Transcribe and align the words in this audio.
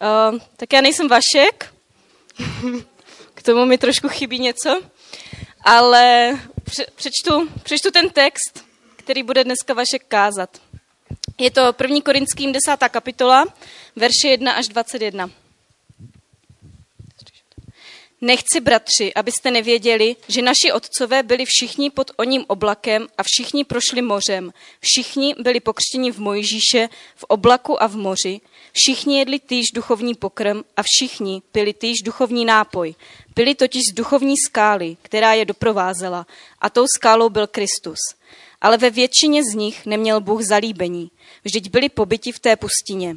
Uh, 0.00 0.38
tak 0.56 0.72
já 0.72 0.80
nejsem 0.80 1.08
Vašek, 1.08 1.74
k 3.34 3.42
tomu 3.42 3.64
mi 3.64 3.78
trošku 3.78 4.08
chybí 4.08 4.38
něco, 4.38 4.82
ale 5.64 6.32
přečtu, 6.94 7.48
přečtu 7.62 7.90
ten 7.90 8.10
text, 8.10 8.64
který 8.96 9.22
bude 9.22 9.44
dneska 9.44 9.74
Vašek 9.74 10.04
kázat. 10.08 10.60
Je 11.38 11.50
to 11.50 11.74
1. 11.80 12.00
Korinským 12.04 12.52
10. 12.52 12.88
kapitola, 12.88 13.44
verše 13.96 14.28
1 14.28 14.52
až 14.52 14.68
21. 14.68 15.30
Nechci, 18.20 18.60
bratři, 18.60 19.14
abyste 19.14 19.50
nevěděli, 19.50 20.16
že 20.28 20.42
naši 20.42 20.72
otcové 20.72 21.22
byli 21.22 21.44
všichni 21.44 21.90
pod 21.90 22.10
oním 22.16 22.44
oblakem 22.48 23.06
a 23.18 23.22
všichni 23.22 23.64
prošli 23.64 24.02
mořem. 24.02 24.52
Všichni 24.80 25.34
byli 25.38 25.60
pokřtěni 25.60 26.10
v 26.10 26.18
Mojžíše, 26.18 26.88
v 27.16 27.24
oblaku 27.24 27.82
a 27.82 27.86
v 27.86 27.96
moři. 27.96 28.40
Všichni 28.72 29.18
jedli 29.18 29.38
týž 29.38 29.66
duchovní 29.74 30.14
pokrm 30.14 30.62
a 30.76 30.82
všichni 30.82 31.42
pili 31.52 31.72
týž 31.72 31.98
duchovní 32.04 32.44
nápoj. 32.44 32.94
Pili 33.34 33.54
totiž 33.54 33.82
z 33.90 33.94
duchovní 33.94 34.34
skály, 34.46 34.96
která 35.02 35.32
je 35.32 35.44
doprovázela, 35.44 36.26
a 36.60 36.70
tou 36.70 36.86
skálou 36.96 37.28
byl 37.28 37.46
Kristus. 37.46 37.98
Ale 38.60 38.78
ve 38.78 38.90
většině 38.90 39.44
z 39.44 39.54
nich 39.54 39.86
neměl 39.86 40.20
Bůh 40.20 40.42
zalíbení. 40.42 41.10
Vždyť 41.44 41.70
byli 41.70 41.88
pobyti 41.88 42.32
v 42.32 42.38
té 42.38 42.56
pustině. 42.56 43.16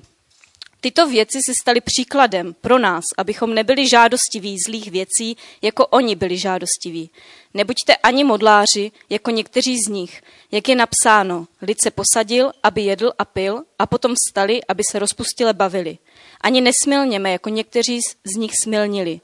Tyto 0.83 1.07
věci 1.07 1.39
se 1.45 1.51
staly 1.61 1.81
příkladem 1.81 2.55
pro 2.61 2.79
nás, 2.79 3.03
abychom 3.17 3.53
nebyli 3.53 3.87
žádostiví 3.87 4.57
zlých 4.67 4.91
věcí, 4.91 5.37
jako 5.61 5.87
oni 5.87 6.15
byli 6.15 6.37
žádostiví. 6.37 7.09
Nebuďte 7.53 7.95
ani 7.95 8.23
modláři, 8.23 8.91
jako 9.09 9.31
někteří 9.31 9.77
z 9.77 9.87
nich, 9.87 10.21
jak 10.51 10.69
je 10.69 10.75
napsáno, 10.75 11.47
lid 11.61 11.81
se 11.81 11.91
posadil, 11.91 12.51
aby 12.63 12.81
jedl 12.81 13.11
a 13.19 13.25
pil, 13.25 13.63
a 13.79 13.85
potom 13.85 14.15
vstali, 14.15 14.61
aby 14.67 14.83
se 14.91 14.99
rozpustile 14.99 15.53
bavili. 15.53 15.97
Ani 16.41 16.61
nesmilněme, 16.61 17.31
jako 17.31 17.49
někteří 17.49 17.99
z 18.35 18.37
nich 18.37 18.51
smilnili. 18.63 19.21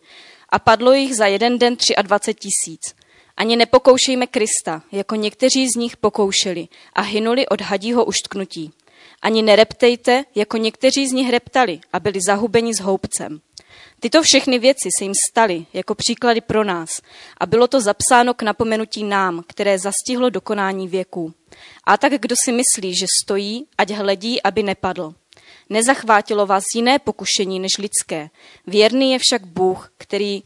A 0.50 0.60
padlo 0.60 0.94
jich 0.94 1.16
za 1.16 1.26
jeden 1.26 1.60
den 1.60 1.78
23 2.02 2.34
tisíc. 2.34 2.82
Ani 3.38 3.56
nepokoušejme 3.56 4.28
Krista, 4.28 4.82
jako 4.92 5.16
někteří 5.16 5.70
z 5.70 5.76
nich 5.76 5.98
pokoušeli 5.98 6.68
a 6.94 7.02
hynuli 7.02 7.48
od 7.48 7.62
hadího 7.62 8.06
uštknutí. 8.06 8.74
Ani 9.22 9.42
nereptejte, 9.42 10.24
jako 10.36 10.58
někteří 10.58 11.08
z 11.08 11.12
nich 11.12 11.30
reptali 11.30 11.80
a 11.94 12.00
byli 12.00 12.20
zahubeni 12.26 12.74
s 12.74 12.80
houbcem. 12.80 13.42
Tyto 14.00 14.22
všechny 14.22 14.60
věci 14.60 14.90
se 14.98 15.04
jim 15.04 15.14
staly 15.30 15.66
jako 15.74 15.96
příklady 15.96 16.42
pro 16.42 16.64
nás 16.64 16.90
a 17.38 17.46
bylo 17.46 17.68
to 17.68 17.82
zapsáno 17.82 18.34
k 18.34 18.42
napomenutí 18.42 19.04
nám, 19.04 19.44
které 19.48 19.80
zastihlo 19.80 20.30
dokonání 20.30 20.88
věků. 20.88 21.34
A 21.84 21.98
tak 21.98 22.14
kdo 22.14 22.36
si 22.46 22.52
myslí, 22.52 22.96
že 22.96 23.06
stojí, 23.24 23.68
ať 23.78 23.92
hledí, 23.92 24.44
aby 24.44 24.64
nepadl. 24.64 25.14
Nezachvátilo 25.70 26.46
vás 26.46 26.64
jiné 26.76 27.00
pokušení 27.00 27.60
než 27.60 27.78
lidské. 27.78 28.30
Věrný 28.68 29.12
je 29.12 29.20
však 29.20 29.46
Bůh, 29.46 29.94
který 29.98 30.44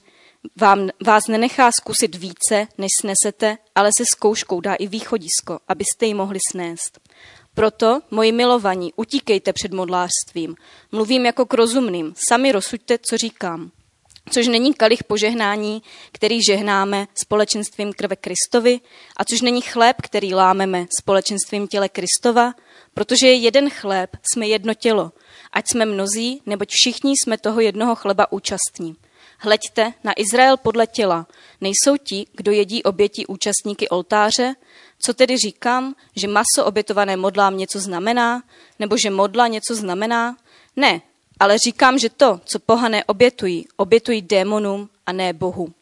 vám, 0.56 0.90
vás 1.06 1.28
nenechá 1.28 1.70
zkusit 1.80 2.16
více, 2.16 2.68
než 2.78 2.90
snesete, 3.02 3.58
ale 3.76 3.90
se 3.98 4.04
zkouškou 4.12 4.62
dá 4.62 4.76
i 4.76 4.88
východisko, 4.88 5.60
abyste 5.68 6.06
ji 6.06 6.14
mohli 6.14 6.40
snést. 6.52 7.00
Proto, 7.56 8.02
moji 8.12 8.32
milovaní, 8.32 8.94
utíkejte 8.96 9.54
před 9.54 9.74
modlářstvím. 9.74 10.56
Mluvím 10.92 11.26
jako 11.26 11.46
k 11.46 11.54
rozumným, 11.54 12.14
sami 12.30 12.52
rozsuďte, 12.52 12.98
co 12.98 13.18
říkám. 13.18 13.72
Což 14.30 14.48
není 14.48 14.74
kalich 14.74 15.04
požehnání, 15.04 15.84
který 16.12 16.44
žehnáme 16.44 17.08
společenstvím 17.22 17.94
krve 17.94 18.16
Kristovi, 18.16 18.80
a 19.18 19.26
což 19.26 19.42
není 19.42 19.62
chléb, 19.62 19.96
který 20.02 20.34
lámeme 20.34 20.86
společenstvím 21.00 21.68
těle 21.68 21.90
Kristova, 21.90 22.54
protože 22.94 23.28
je 23.28 23.36
jeden 23.36 23.70
chléb, 23.70 24.10
jsme 24.34 24.48
jedno 24.48 24.74
tělo, 24.74 25.12
ať 25.52 25.70
jsme 25.70 25.86
mnozí, 25.86 26.42
neboť 26.46 26.70
všichni 26.72 27.12
jsme 27.12 27.38
toho 27.38 27.62
jednoho 27.62 27.96
chleba 27.96 28.32
účastní. 28.32 28.96
Hleďte 29.40 29.94
na 30.04 30.14
Izrael 30.18 30.58
podle 30.58 30.88
těla. 30.88 31.28
Nejsou 31.62 31.98
ti, 31.98 32.26
kdo 32.34 32.52
jedí 32.52 32.84
oběti 32.84 33.26
účastníky 33.26 33.90
oltáře, 33.90 34.54
co 35.04 35.14
tedy 35.14 35.38
říkám, 35.38 35.96
že 36.16 36.28
maso 36.28 36.66
obětované 36.66 37.18
modlám 37.18 37.58
něco 37.58 37.80
znamená, 37.80 38.44
nebo 38.80 38.98
že 38.98 39.10
modla 39.10 39.48
něco 39.48 39.76
znamená? 39.76 40.38
Ne, 40.76 41.02
ale 41.40 41.58
říkám, 41.58 42.00
že 42.00 42.10
to, 42.10 42.40
co 42.46 42.60
pohané 42.60 43.04
obětují, 43.04 43.68
obětují 43.78 44.22
démonům 44.22 44.90
a 45.06 45.12
ne 45.12 45.34
Bohu. 45.34 45.74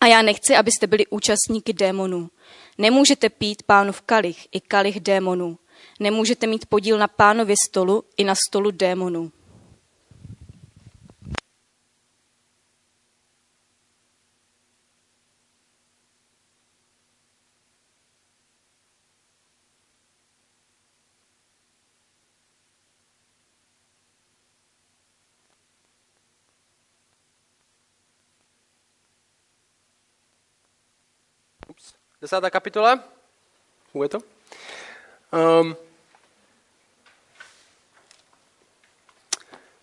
A 0.00 0.06
já 0.06 0.22
nechci, 0.22 0.56
abyste 0.56 0.86
byli 0.86 1.06
účastníky 1.06 1.72
démonů. 1.72 2.30
Nemůžete 2.78 3.28
pít 3.28 3.62
v 3.90 4.00
kalich 4.00 4.48
i 4.52 4.60
kalich 4.60 5.00
démonů. 5.00 5.58
Nemůžete 6.00 6.46
mít 6.46 6.66
podíl 6.66 6.98
na 6.98 7.08
pánově 7.08 7.56
stolu 7.68 8.04
i 8.16 8.24
na 8.24 8.34
stolu 8.48 8.70
démonů. 8.70 9.32
Desátá 32.26 32.50
kapitola. 32.50 33.00
Funguje 33.92 34.08
to? 34.08 34.18
Um, 35.60 35.76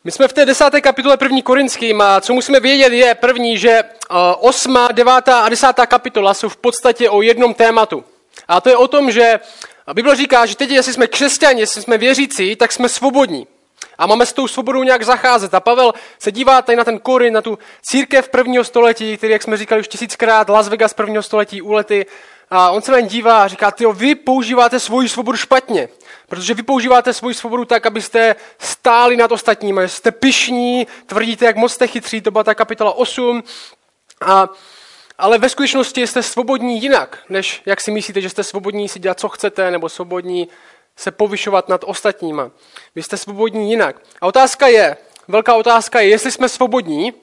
my 0.04 0.12
jsme 0.12 0.28
v 0.28 0.34
té 0.34 0.46
desáté 0.46 0.82
kapitole 0.82 1.18
první 1.18 1.42
korinským 1.42 2.02
a 2.02 2.22
co 2.22 2.34
musíme 2.34 2.60
vědět 2.60 2.94
je 2.94 3.16
první, 3.16 3.58
že 3.58 3.84
uh, 3.84 4.18
osma, 4.40 4.88
devátá 4.92 5.40
a 5.40 5.50
desátá 5.50 5.86
kapitola 5.86 6.34
jsou 6.34 6.50
v 6.50 6.58
podstatě 6.58 7.10
o 7.10 7.22
jednom 7.22 7.54
tématu. 7.54 8.06
A 8.48 8.62
to 8.62 8.70
je 8.70 8.78
o 8.78 8.88
tom, 8.88 9.12
že 9.12 9.40
Bible 9.94 10.16
říká, 10.16 10.46
že 10.46 10.56
teď, 10.56 10.70
jestli 10.70 10.94
jsme 10.94 11.08
křesťani, 11.08 11.62
jestli 11.62 11.82
jsme 11.82 11.98
věřící, 11.98 12.56
tak 12.56 12.72
jsme 12.72 12.90
svobodní. 12.90 13.48
A 13.98 14.08
máme 14.08 14.26
s 14.26 14.34
tou 14.34 14.48
svobodou 14.48 14.84
nějak 14.84 15.04
zacházet. 15.04 15.54
A 15.54 15.60
Pavel 15.60 15.94
se 16.20 16.32
dívá 16.32 16.62
tady 16.62 16.76
na 16.76 16.84
ten 16.84 17.00
Korin, 17.00 17.34
na 17.34 17.42
tu 17.42 17.60
církev 17.82 18.30
prvního 18.30 18.64
století, 18.64 19.18
který, 19.18 19.34
jak 19.34 19.44
jsme 19.44 19.58
říkali 19.58 19.82
už 19.82 19.88
tisíckrát, 19.88 20.50
Las 20.50 20.70
Vegas 20.70 20.94
prvního 20.94 21.24
století, 21.24 21.62
úlety. 21.62 22.06
A 22.56 22.70
on 22.72 22.82
se 22.82 22.92
na 22.92 23.00
ně 23.00 23.08
dívá 23.08 23.44
a 23.44 23.48
říká, 23.48 23.72
ty 23.72 23.86
vy 23.86 24.16
používáte 24.16 24.80
svoji 24.80 25.10
svobodu 25.10 25.38
špatně. 25.38 25.90
Protože 26.28 26.54
vy 26.54 26.64
používáte 26.64 27.14
svoji 27.14 27.36
svobodu 27.36 27.66
tak, 27.66 27.86
abyste 27.86 28.36
stáli 28.60 29.18
nad 29.18 29.32
ostatními. 29.32 29.90
Jste 29.90 30.12
pišní, 30.12 30.88
tvrdíte, 31.06 31.46
jak 31.46 31.56
moc 31.56 31.74
jste 31.74 31.88
chytří, 31.88 32.22
to 32.22 32.32
byla 32.32 32.44
ta 32.44 32.56
kapitola 32.56 32.92
8. 32.92 33.44
A, 34.22 34.50
ale 35.18 35.38
ve 35.38 35.50
skutečnosti 35.50 36.08
jste 36.08 36.24
svobodní 36.24 36.82
jinak, 36.82 37.20
než 37.30 37.62
jak 37.66 37.82
si 37.82 37.92
myslíte, 37.92 38.22
že 38.22 38.30
jste 38.30 38.44
svobodní 38.44 38.90
si 38.90 39.00
dělat, 39.00 39.20
co 39.20 39.30
chcete, 39.30 39.72
nebo 39.72 39.90
svobodní 39.90 40.48
se 40.96 41.12
povyšovat 41.12 41.70
nad 41.70 41.82
ostatníma. 41.84 42.52
Vy 42.96 43.04
jste 43.04 43.18
svobodní 43.18 43.70
jinak. 43.70 43.96
A 44.22 44.28
otázka 44.28 44.68
je, 44.68 44.98
velká 45.28 45.56
otázka 45.56 46.00
je, 46.00 46.10
jestli 46.10 46.32
jsme 46.32 46.50
svobodní, 46.50 47.14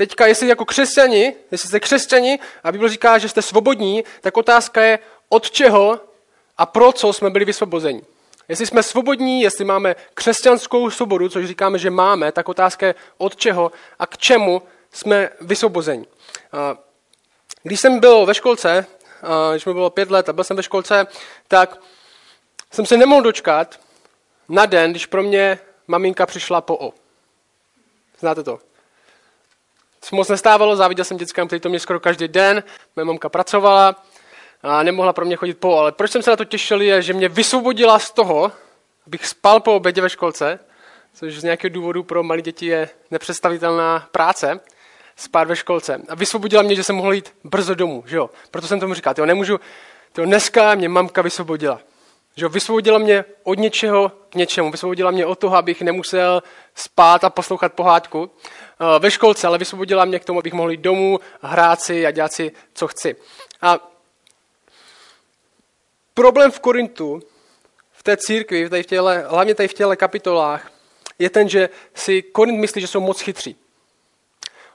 teďka 0.00 0.26
jestli 0.26 0.48
jako 0.48 0.64
křesťani, 0.64 1.34
jestli 1.50 1.68
jste 1.68 1.80
křesťani 1.80 2.38
a 2.64 2.72
Bible 2.72 2.88
říká, 2.88 3.18
že 3.18 3.28
jste 3.28 3.42
svobodní, 3.42 4.04
tak 4.20 4.36
otázka 4.36 4.82
je, 4.82 4.98
od 5.28 5.50
čeho 5.50 6.00
a 6.58 6.66
pro 6.66 6.92
co 6.92 7.12
jsme 7.12 7.30
byli 7.30 7.44
vysvobozeni. 7.44 8.02
Jestli 8.48 8.66
jsme 8.66 8.82
svobodní, 8.82 9.42
jestli 9.42 9.64
máme 9.64 9.96
křesťanskou 10.14 10.90
svobodu, 10.90 11.28
což 11.28 11.46
říkáme, 11.46 11.78
že 11.78 11.90
máme, 11.90 12.32
tak 12.32 12.48
otázka 12.48 12.86
je, 12.86 12.94
od 13.18 13.36
čeho 13.36 13.72
a 13.98 14.06
k 14.06 14.18
čemu 14.18 14.62
jsme 14.92 15.28
vysvobozeni. 15.40 16.06
Když 17.62 17.80
jsem 17.80 18.00
byl 18.00 18.26
ve 18.26 18.34
školce, 18.34 18.86
když 19.52 19.64
mi 19.64 19.72
bylo 19.72 19.90
pět 19.90 20.10
let 20.10 20.28
a 20.28 20.32
byl 20.32 20.44
jsem 20.44 20.56
ve 20.56 20.62
školce, 20.62 21.06
tak 21.48 21.80
jsem 22.72 22.86
se 22.86 22.96
nemohl 22.96 23.22
dočkat 23.22 23.80
na 24.48 24.66
den, 24.66 24.90
když 24.90 25.06
pro 25.06 25.22
mě 25.22 25.58
maminka 25.86 26.26
přišla 26.26 26.60
po 26.60 26.76
O. 26.76 26.92
Znáte 28.20 28.42
to? 28.42 28.69
Se 30.04 30.16
moc 30.16 30.28
nestávalo, 30.28 30.76
záviděl 30.76 31.04
jsem 31.04 31.16
dětskám, 31.16 31.46
který 31.46 31.60
to 31.60 31.68
mě 31.68 31.80
skoro 31.80 32.00
každý 32.00 32.28
den, 32.28 32.62
moje 32.96 33.04
mamka 33.04 33.28
pracovala 33.28 33.96
a 34.62 34.82
nemohla 34.82 35.12
pro 35.12 35.24
mě 35.24 35.36
chodit 35.36 35.58
po, 35.58 35.78
ale 35.78 35.92
proč 35.92 36.10
jsem 36.10 36.22
se 36.22 36.30
na 36.30 36.36
to 36.36 36.44
těšil 36.44 36.82
je, 36.82 37.02
že 37.02 37.12
mě 37.12 37.28
vysvobodila 37.28 37.98
z 37.98 38.10
toho, 38.10 38.52
abych 39.06 39.26
spal 39.26 39.60
po 39.60 39.74
obědě 39.74 40.02
ve 40.02 40.10
školce, 40.10 40.58
což 41.14 41.40
z 41.40 41.42
nějakého 41.42 41.74
důvodu 41.74 42.02
pro 42.02 42.22
malé 42.22 42.42
děti 42.42 42.66
je 42.66 42.88
nepředstavitelná 43.10 44.08
práce, 44.12 44.60
spát 45.16 45.48
ve 45.48 45.56
školce. 45.56 46.02
A 46.08 46.14
vysvobodila 46.14 46.62
mě, 46.62 46.74
že 46.74 46.84
jsem 46.84 46.96
mohl 46.96 47.12
jít 47.12 47.34
brzo 47.44 47.74
domů, 47.74 48.04
že 48.06 48.16
jo? 48.16 48.30
Proto 48.50 48.66
jsem 48.66 48.80
tomu 48.80 48.94
říkal, 48.94 49.14
jo, 49.18 49.26
nemůžu, 49.26 49.60
to 50.12 50.24
dneska 50.24 50.74
mě 50.74 50.88
mamka 50.88 51.22
vysvobodila. 51.22 51.80
Že 52.36 52.48
vysvobodila 52.48 52.98
mě 52.98 53.24
od 53.42 53.58
něčeho 53.58 54.12
k 54.30 54.34
něčemu. 54.34 54.70
Vysvobodila 54.70 55.10
mě 55.10 55.26
od 55.26 55.38
toho, 55.38 55.56
abych 55.56 55.82
nemusel 55.82 56.42
spát 56.74 57.24
a 57.24 57.30
poslouchat 57.30 57.72
pohádku 57.72 58.30
eh, 58.30 58.98
ve 58.98 59.10
školce, 59.10 59.46
ale 59.46 59.58
vysvobodila 59.58 60.04
mě 60.04 60.18
k 60.18 60.24
tomu, 60.24 60.38
abych 60.38 60.52
mohl 60.52 60.70
jít 60.70 60.80
domů, 60.80 61.20
hrát 61.40 61.80
si 61.80 62.06
a 62.06 62.10
dělat 62.10 62.32
si, 62.32 62.52
co 62.74 62.88
chci. 62.88 63.16
A 63.62 63.90
problém 66.14 66.50
v 66.50 66.60
Korintu, 66.60 67.22
v 67.92 68.02
té 68.02 68.16
církvi, 68.16 68.70
tady 68.70 68.82
v 68.82 68.86
těle, 68.86 69.24
hlavně 69.28 69.54
tady 69.54 69.68
v 69.68 69.74
těle 69.74 69.96
kapitolách, 69.96 70.72
je 71.18 71.30
ten, 71.30 71.48
že 71.48 71.68
si 71.94 72.22
Korint 72.22 72.58
myslí, 72.58 72.80
že 72.80 72.86
jsou 72.86 73.00
moc 73.00 73.20
chytří. 73.20 73.56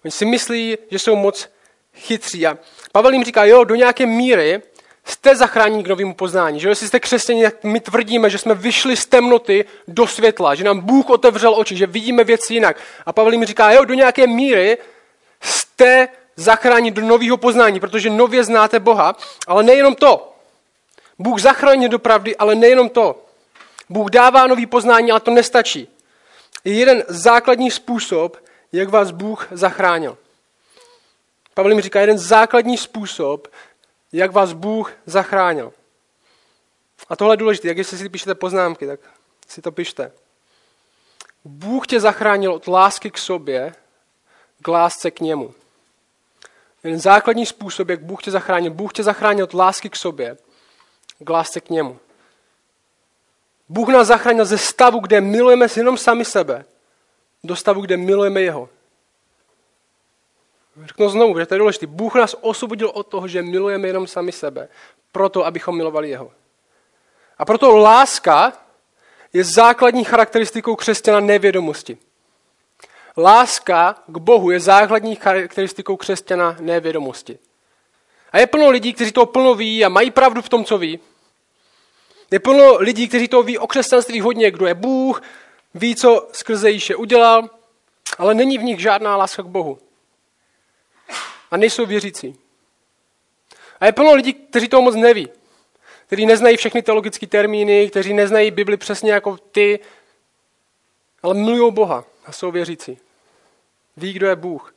Oni 0.06 0.12
si 0.12 0.26
myslí, 0.26 0.78
že 0.92 1.00
jsou 1.00 1.16
moc 1.16 1.50
chytří. 1.96 2.48
A 2.48 2.58
Pavel 2.92 3.14
jim 3.14 3.24
říká, 3.24 3.46
jo, 3.46 3.64
do 3.64 3.76
nějaké 3.76 4.06
míry 4.06 4.62
jste 5.06 5.36
zachráněni 5.36 5.84
k 5.84 5.88
novému 5.88 6.14
poznání. 6.14 6.60
Že 6.60 6.70
jestli 6.70 6.88
jste 6.88 7.00
křesťané, 7.00 7.44
tak 7.44 7.64
my 7.64 7.80
tvrdíme, 7.80 8.30
že 8.30 8.38
jsme 8.38 8.56
vyšli 8.56 8.98
z 8.98 9.06
temnoty 9.06 9.66
do 9.88 10.08
světla, 10.08 10.56
že 10.56 10.64
nám 10.64 10.80
Bůh 10.80 11.10
otevřel 11.10 11.56
oči, 11.56 11.76
že 11.76 11.88
vidíme 11.88 12.24
věci 12.24 12.54
jinak. 12.54 12.78
A 13.06 13.14
Pavel 13.14 13.34
jim 13.34 13.46
říká, 13.46 13.72
jo, 13.72 13.86
do 13.86 13.94
nějaké 13.94 14.28
míry 14.28 14.78
jste 15.42 16.08
zachránit 16.36 16.94
do 16.94 17.02
nového 17.02 17.38
poznání, 17.38 17.80
protože 17.80 18.10
nově 18.10 18.44
znáte 18.44 18.80
Boha, 18.80 19.16
ale 19.48 19.64
nejenom 19.64 19.96
to. 19.96 20.34
Bůh 21.20 21.42
zachrání 21.42 21.90
do 21.90 22.00
pravdy, 22.00 22.36
ale 22.36 22.56
nejenom 22.56 22.90
to. 22.90 23.26
Bůh 23.90 24.10
dává 24.10 24.48
nový 24.48 24.66
poznání, 24.66 25.12
ale 25.12 25.20
to 25.20 25.32
nestačí. 25.32 25.88
Je 26.64 26.74
jeden 26.74 27.04
základní 27.08 27.72
způsob, 27.72 28.38
jak 28.72 28.90
vás 28.90 29.12
Bůh 29.12 29.48
zachránil. 29.52 30.18
Pavel 31.54 31.72
jim 31.72 31.82
říká 31.82 32.02
jeden 32.02 32.18
základní 32.18 32.78
způsob, 32.78 33.48
jak 34.14 34.32
vás 34.32 34.54
Bůh 34.54 34.94
zachránil. 35.06 35.74
A 37.10 37.16
tohle 37.16 37.34
je 37.34 37.38
důležité, 37.38 37.68
jak 37.68 37.78
jestli 37.78 37.98
si 37.98 38.10
píšete 38.10 38.36
poznámky, 38.36 38.88
tak 38.88 39.00
si 39.48 39.62
to 39.62 39.72
pište. 39.72 40.12
Bůh 41.46 41.88
tě 41.88 42.00
zachránil 42.00 42.54
od 42.54 42.68
lásky 42.68 43.12
k 43.12 43.18
sobě, 43.18 43.76
k 44.62 44.68
lásce 44.68 45.12
k 45.12 45.20
němu. 45.20 45.54
Jeden 46.84 47.00
základní 47.00 47.46
způsob, 47.46 47.90
jak 47.90 48.04
Bůh 48.04 48.24
tě 48.24 48.32
zachránil. 48.32 48.72
Bůh 48.72 48.94
tě 48.94 49.04
zachránil 49.04 49.44
od 49.44 49.54
lásky 49.54 49.90
k 49.90 49.96
sobě, 49.96 50.38
k 51.20 51.30
lásce 51.30 51.62
k 51.62 51.70
němu. 51.70 52.00
Bůh 53.70 53.90
nás 53.90 54.08
zachránil 54.08 54.46
ze 54.46 54.58
stavu, 54.58 55.00
kde 55.00 55.22
milujeme 55.22 55.68
jenom 55.76 55.98
sami 55.98 56.26
sebe, 56.26 56.66
do 57.44 57.56
stavu, 57.56 57.82
kde 57.82 57.98
milujeme 57.98 58.42
Jeho. 58.42 58.70
Řeknu 60.84 61.10
znovu, 61.10 61.40
že 61.40 61.46
to 61.46 61.54
je 61.54 61.60
důležité. 61.60 61.88
Bůh 61.88 62.16
nás 62.16 62.36
osvobodil 62.42 62.92
od 62.94 63.08
toho, 63.08 63.28
že 63.28 63.42
milujeme 63.42 63.88
jenom 63.88 64.08
sami 64.08 64.32
sebe, 64.32 64.68
proto, 65.12 65.46
abychom 65.46 65.78
milovali 65.78 66.10
Jeho. 66.10 66.32
A 67.38 67.46
proto 67.46 67.78
láska 67.78 68.54
je 69.34 69.44
základní 69.44 70.04
charakteristikou 70.04 70.76
křesťana 70.76 71.20
nevědomosti. 71.20 71.98
Láska 73.18 73.96
k 74.08 74.18
Bohu 74.18 74.52
je 74.52 74.60
základní 74.60 75.16
charakteristikou 75.16 75.98
křesťana 75.98 76.56
nevědomosti. 76.60 77.40
A 78.32 78.40
je 78.40 78.48
plno 78.48 78.70
lidí, 78.70 78.94
kteří 78.94 79.12
to 79.12 79.26
plno 79.26 79.56
ví 79.56 79.86
a 79.86 79.90
mají 79.90 80.12
pravdu 80.12 80.42
v 80.42 80.50
tom, 80.50 80.66
co 80.66 80.78
ví. 80.78 81.00
Je 82.32 82.40
plno 82.40 82.76
lidí, 82.76 83.08
kteří 83.08 83.28
to 83.28 83.44
ví 83.44 83.58
o 83.58 83.68
křesťanství 83.68 84.22
hodně, 84.22 84.52
kdo 84.52 84.66
je 84.66 84.74
Bůh, 84.74 85.22
ví, 85.74 85.96
co 85.96 86.28
skrze 86.32 86.72
Jíše 86.72 86.96
udělal, 86.96 87.50
ale 88.18 88.34
není 88.34 88.58
v 88.58 88.64
nich 88.64 88.80
žádná 88.80 89.18
láska 89.18 89.44
k 89.44 89.48
Bohu. 89.48 89.80
A 91.56 91.58
nejsou 91.58 91.86
věřící. 91.86 92.36
A 93.80 93.86
je 93.86 93.92
plno 93.92 94.14
lidí, 94.14 94.34
kteří 94.34 94.68
to 94.68 94.82
moc 94.82 94.96
neví. 94.96 95.30
Kteří 96.08 96.26
neznají 96.26 96.58
všechny 96.58 96.82
teologické 96.82 97.28
termíny, 97.28 97.90
kteří 97.90 98.14
neznají 98.14 98.52
Bibli 98.52 98.78
přesně 98.78 99.12
jako 99.12 99.38
ty, 99.38 99.80
ale 101.24 101.34
milují 101.34 101.74
Boha 101.74 102.06
a 102.26 102.32
jsou 102.32 102.52
věřící. 102.52 102.98
Ví, 103.98 104.14
kdo 104.14 104.28
je 104.28 104.36
Bůh. 104.36 104.76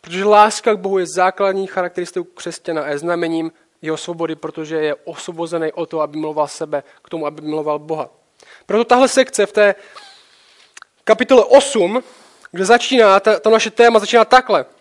Protože 0.00 0.24
láska 0.24 0.74
k 0.74 0.78
Bohu 0.78 0.98
je 0.98 1.06
základní 1.06 1.66
charakteristikou 1.66 2.24
křesťana 2.24 2.82
a 2.82 2.88
je 2.88 2.98
znamením 2.98 3.52
jeho 3.82 3.96
svobody, 3.96 4.34
protože 4.34 4.76
je 4.76 4.94
osvobozený 4.94 5.72
o 5.72 5.86
to, 5.86 6.00
aby 6.00 6.18
miloval 6.18 6.48
sebe, 6.48 6.82
k 7.02 7.10
tomu, 7.10 7.26
aby 7.26 7.42
miloval 7.42 7.78
Boha. 7.78 8.10
Proto 8.66 8.84
tahle 8.84 9.08
sekce 9.08 9.46
v 9.46 9.52
té 9.52 9.74
kapitole 11.04 11.44
8, 11.44 12.02
kde 12.52 12.64
začíná, 12.64 13.20
ta, 13.20 13.40
to 13.40 13.50
naše 13.50 13.70
téma 13.70 13.98
začíná 13.98 14.24
takhle. 14.24 14.77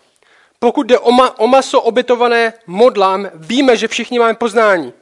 Pokud 0.59 0.87
jde 0.87 0.99
o, 0.99 1.11
ma, 1.11 1.39
o 1.39 1.47
maso 1.47 1.81
obětované 1.81 2.53
modlám, 2.67 3.29
víme, 3.33 3.77
že 3.77 3.87
všichni 3.87 4.19
máme 4.19 4.33
poznání. 4.33 4.93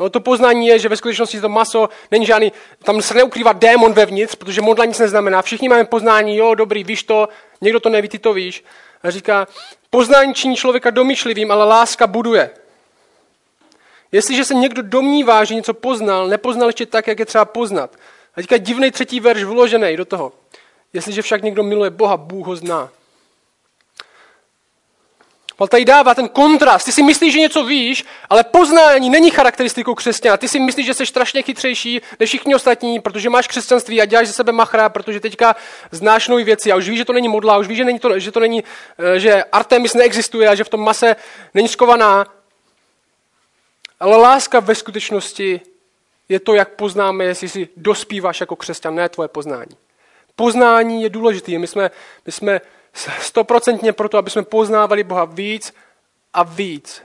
No, 0.00 0.10
to 0.10 0.20
poznání 0.20 0.66
je, 0.66 0.78
že 0.78 0.88
ve 0.88 0.96
skutečnosti 0.96 1.40
to 1.40 1.48
maso 1.48 1.88
není 2.10 2.26
žádný, 2.26 2.52
tam 2.84 3.02
se 3.02 3.14
neukrývá 3.14 3.52
démon 3.52 3.92
vevnitř, 3.92 4.34
protože 4.34 4.60
modla 4.60 4.84
nic 4.84 4.98
neznamená. 4.98 5.42
Všichni 5.42 5.68
máme 5.68 5.84
poznání, 5.84 6.36
jo, 6.36 6.54
dobrý, 6.54 6.84
víš 6.84 7.02
to, 7.02 7.28
někdo 7.60 7.80
to 7.80 7.88
neví, 7.88 8.08
ty 8.08 8.18
to 8.18 8.32
víš. 8.32 8.64
A 9.02 9.10
říká, 9.10 9.46
poznání 9.90 10.34
činí 10.34 10.56
člověka 10.56 10.90
domýšlivým, 10.90 11.50
ale 11.52 11.64
láska 11.64 12.06
buduje. 12.06 12.50
Jestliže 14.12 14.44
se 14.44 14.54
někdo 14.54 14.82
domnívá, 14.82 15.44
že 15.44 15.54
něco 15.54 15.74
poznal, 15.74 16.28
nepoznal 16.28 16.68
ještě 16.68 16.86
tak, 16.86 17.06
jak 17.06 17.18
je 17.18 17.26
třeba 17.26 17.44
poznat. 17.44 17.96
A 18.34 18.40
teďka 18.40 18.56
divný 18.56 18.90
třetí 18.90 19.20
verš 19.20 19.44
vložený 19.44 19.96
do 19.96 20.04
toho. 20.04 20.32
Jestliže 20.92 21.22
však 21.22 21.42
někdo 21.42 21.62
miluje 21.62 21.90
Boha, 21.90 22.16
Bůh 22.16 22.46
ho 22.46 22.56
zná. 22.56 22.90
Pavel 25.60 25.68
tady 25.68 25.84
dává 25.84 26.14
ten 26.14 26.28
kontrast. 26.28 26.84
Ty 26.84 26.92
si 26.92 27.02
myslíš, 27.02 27.32
že 27.32 27.40
něco 27.40 27.64
víš, 27.64 28.04
ale 28.30 28.44
poznání 28.44 29.10
není 29.10 29.30
charakteristikou 29.30 29.94
křesťana. 29.94 30.36
Ty 30.36 30.48
si 30.48 30.60
myslíš, 30.60 30.86
že 30.86 30.94
jsi 30.94 31.06
strašně 31.06 31.42
chytřejší 31.42 32.00
než 32.20 32.28
všichni 32.28 32.54
ostatní, 32.54 33.00
protože 33.00 33.30
máš 33.30 33.48
křesťanství 33.48 34.00
a 34.00 34.04
děláš 34.04 34.26
ze 34.26 34.32
sebe 34.32 34.52
machra, 34.52 34.88
protože 34.88 35.20
teďka 35.20 35.56
znáš 35.90 36.28
nové 36.28 36.44
věci 36.44 36.72
a 36.72 36.76
už 36.76 36.88
víš, 36.88 36.98
že 36.98 37.04
to 37.04 37.12
není 37.12 37.28
modla, 37.28 37.58
už 37.58 37.68
víš, 37.68 37.78
že, 37.78 37.84
není 37.84 37.98
to, 37.98 38.18
že 38.18 38.32
to 38.32 38.40
není, 38.40 38.64
eh, 38.98 39.20
že 39.20 39.44
Artemis 39.44 39.94
neexistuje 39.94 40.48
a 40.48 40.54
že 40.54 40.64
v 40.64 40.68
tom 40.68 40.80
mase 40.80 41.16
není 41.54 41.68
skovaná. 41.68 42.26
Ale 44.00 44.16
láska 44.16 44.60
ve 44.60 44.74
skutečnosti 44.74 45.60
je 46.28 46.40
to, 46.40 46.54
jak 46.54 46.68
poznáme, 46.68 47.24
jestli 47.24 47.48
si 47.48 47.68
dospíváš 47.76 48.40
jako 48.40 48.56
křesťan, 48.56 48.94
ne 48.94 49.08
tvoje 49.08 49.28
poznání. 49.28 49.76
Poznání 50.36 51.02
je 51.02 51.10
důležité. 51.10 51.58
My 51.58 51.66
jsme, 51.66 51.90
my 52.26 52.32
jsme 52.32 52.60
stoprocentně 53.20 53.92
proto, 53.92 54.18
aby 54.18 54.30
jsme 54.30 54.42
poznávali 54.42 55.04
Boha 55.04 55.24
víc 55.24 55.74
a 56.32 56.42
víc. 56.42 57.02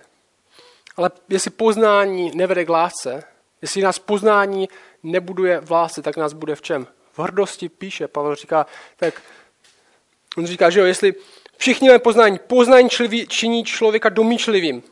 Ale 0.98 1.12
jestli 1.30 1.52
poznání 1.52 2.32
nevede 2.36 2.66
k 2.66 2.70
lásce, 2.70 3.24
jestli 3.62 3.82
nás 3.82 4.00
poznání 4.00 4.70
nebuduje 5.04 5.60
v 5.60 5.72
lásce, 5.72 6.02
tak 6.02 6.18
nás 6.18 6.34
bude 6.34 6.56
v 6.56 6.62
čem? 6.62 6.88
V 7.14 7.20
hrdosti 7.20 7.70
píše, 7.70 8.08
Pavel 8.08 8.36
říká, 8.36 8.66
tak 8.98 9.22
on 10.38 10.46
říká, 10.46 10.70
že 10.70 10.80
jo, 10.80 10.86
jestli 10.86 11.14
všichni 11.58 11.88
máme 11.88 12.00
poznání, 12.00 12.40
poznání 12.48 12.90
čliví, 12.90 13.28
činí 13.28 13.64
člověka 13.64 14.10
domýšlivým. 14.10 14.84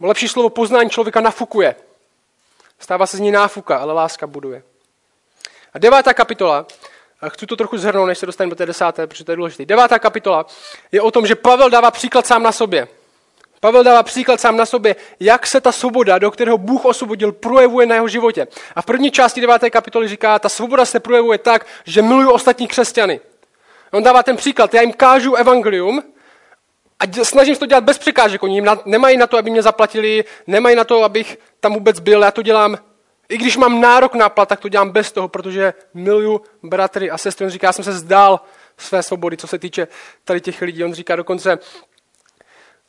Lepší 0.00 0.28
slovo 0.28 0.50
poznání 0.50 0.90
člověka 0.90 1.20
nafukuje. 1.20 1.76
Stává 2.78 3.06
se 3.06 3.16
z 3.16 3.20
ní 3.20 3.30
náfuka, 3.30 3.78
ale 3.78 3.92
láska 3.92 4.26
buduje. 4.26 4.62
A 5.74 5.78
devátá 5.78 6.14
kapitola 6.14 6.66
chci 7.28 7.46
to 7.46 7.56
trochu 7.56 7.78
zhrnout, 7.78 8.06
než 8.06 8.18
se 8.18 8.26
dostaneme 8.26 8.50
do 8.50 8.56
té 8.56 8.66
desáté, 8.66 9.06
protože 9.06 9.24
to 9.24 9.32
je 9.32 9.36
důležité. 9.36 9.64
Devátá 9.64 9.98
kapitola 9.98 10.46
je 10.92 11.00
o 11.00 11.10
tom, 11.10 11.26
že 11.26 11.34
Pavel 11.34 11.70
dává 11.70 11.90
příklad 11.90 12.26
sám 12.26 12.42
na 12.42 12.52
sobě. 12.52 12.88
Pavel 13.60 13.84
dává 13.84 14.02
příklad 14.02 14.40
sám 14.40 14.56
na 14.56 14.66
sobě, 14.66 14.96
jak 15.20 15.46
se 15.46 15.60
ta 15.60 15.72
svoboda, 15.72 16.18
do 16.18 16.30
kterého 16.30 16.58
Bůh 16.58 16.84
osvobodil, 16.84 17.32
projevuje 17.32 17.86
na 17.86 17.94
jeho 17.94 18.08
životě. 18.08 18.46
A 18.76 18.82
v 18.82 18.86
první 18.86 19.10
části 19.10 19.40
deváté 19.40 19.70
kapitoly 19.70 20.08
říká, 20.08 20.38
ta 20.38 20.48
svoboda 20.48 20.84
se 20.84 21.00
projevuje 21.00 21.38
tak, 21.38 21.66
že 21.84 22.02
miluju 22.02 22.30
ostatní 22.30 22.68
křesťany. 22.68 23.20
On 23.92 24.02
dává 24.02 24.22
ten 24.22 24.36
příklad, 24.36 24.74
já 24.74 24.80
jim 24.80 24.92
kážu 24.92 25.34
evangelium 25.34 26.02
a 27.00 27.24
snažím 27.24 27.54
se 27.54 27.60
to 27.60 27.66
dělat 27.66 27.84
bez 27.84 27.98
překážek. 27.98 28.42
Oni 28.42 28.62
nemají 28.84 29.16
na 29.16 29.26
to, 29.26 29.38
aby 29.38 29.50
mě 29.50 29.62
zaplatili, 29.62 30.24
nemají 30.46 30.76
na 30.76 30.84
to, 30.84 31.04
abych 31.04 31.38
tam 31.60 31.74
vůbec 31.74 32.00
byl, 32.00 32.22
já 32.22 32.30
to 32.30 32.42
dělám 32.42 32.78
i 33.28 33.38
když 33.38 33.56
mám 33.56 33.80
nárok 33.80 34.14
na 34.14 34.28
plat, 34.28 34.48
tak 34.48 34.60
to 34.60 34.68
dělám 34.68 34.90
bez 34.90 35.12
toho, 35.12 35.28
protože 35.28 35.74
miluju 35.94 36.40
bratry 36.62 37.10
a 37.10 37.18
sestry. 37.18 37.46
On 37.46 37.50
říká, 37.50 37.66
já 37.66 37.72
jsem 37.72 37.84
se 37.84 37.92
zdál 37.92 38.40
své 38.76 39.02
svobody, 39.02 39.36
co 39.36 39.46
se 39.46 39.58
týče 39.58 39.88
tady 40.24 40.40
těch 40.40 40.62
lidí. 40.62 40.84
On 40.84 40.94
říká 40.94 41.16
dokonce, 41.16 41.58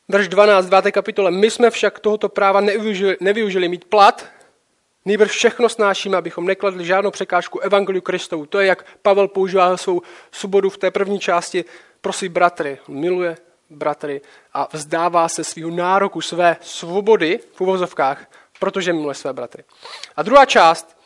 verš 0.07 0.27
12, 0.27 0.65
2. 0.65 0.81
kapitole, 0.81 1.31
my 1.31 1.51
jsme 1.51 1.69
však 1.69 1.99
tohoto 1.99 2.29
práva 2.29 2.61
nevyužili, 2.61 3.17
nevyužili 3.19 3.67
mít 3.67 3.85
plat, 3.85 4.25
Nejbrž 5.07 5.31
všechno 5.31 5.69
snášíme, 5.69 6.17
abychom 6.17 6.45
nekladli 6.45 6.85
žádnou 6.85 7.11
překážku 7.11 7.59
Evangeliu 7.59 8.01
Kristovu. 8.01 8.45
To 8.45 8.59
je, 8.59 8.67
jak 8.67 8.85
Pavel 9.01 9.27
používá 9.27 9.77
svou 9.77 10.01
svobodu 10.31 10.69
v 10.69 10.77
té 10.77 10.91
první 10.91 11.19
části. 11.19 11.65
Prosí 12.01 12.29
bratry, 12.29 12.79
miluje 12.87 13.37
bratry 13.69 14.21
a 14.53 14.67
vzdává 14.73 15.29
se 15.29 15.43
svého 15.43 15.71
nároku, 15.71 16.21
své 16.21 16.57
svobody 16.61 17.39
v 17.53 17.61
uvozovkách 17.61 18.25
protože 18.59 18.93
miluje 18.93 19.15
své 19.15 19.33
bratry. 19.33 19.63
A 20.15 20.23
druhá 20.23 20.45
část 20.45 20.97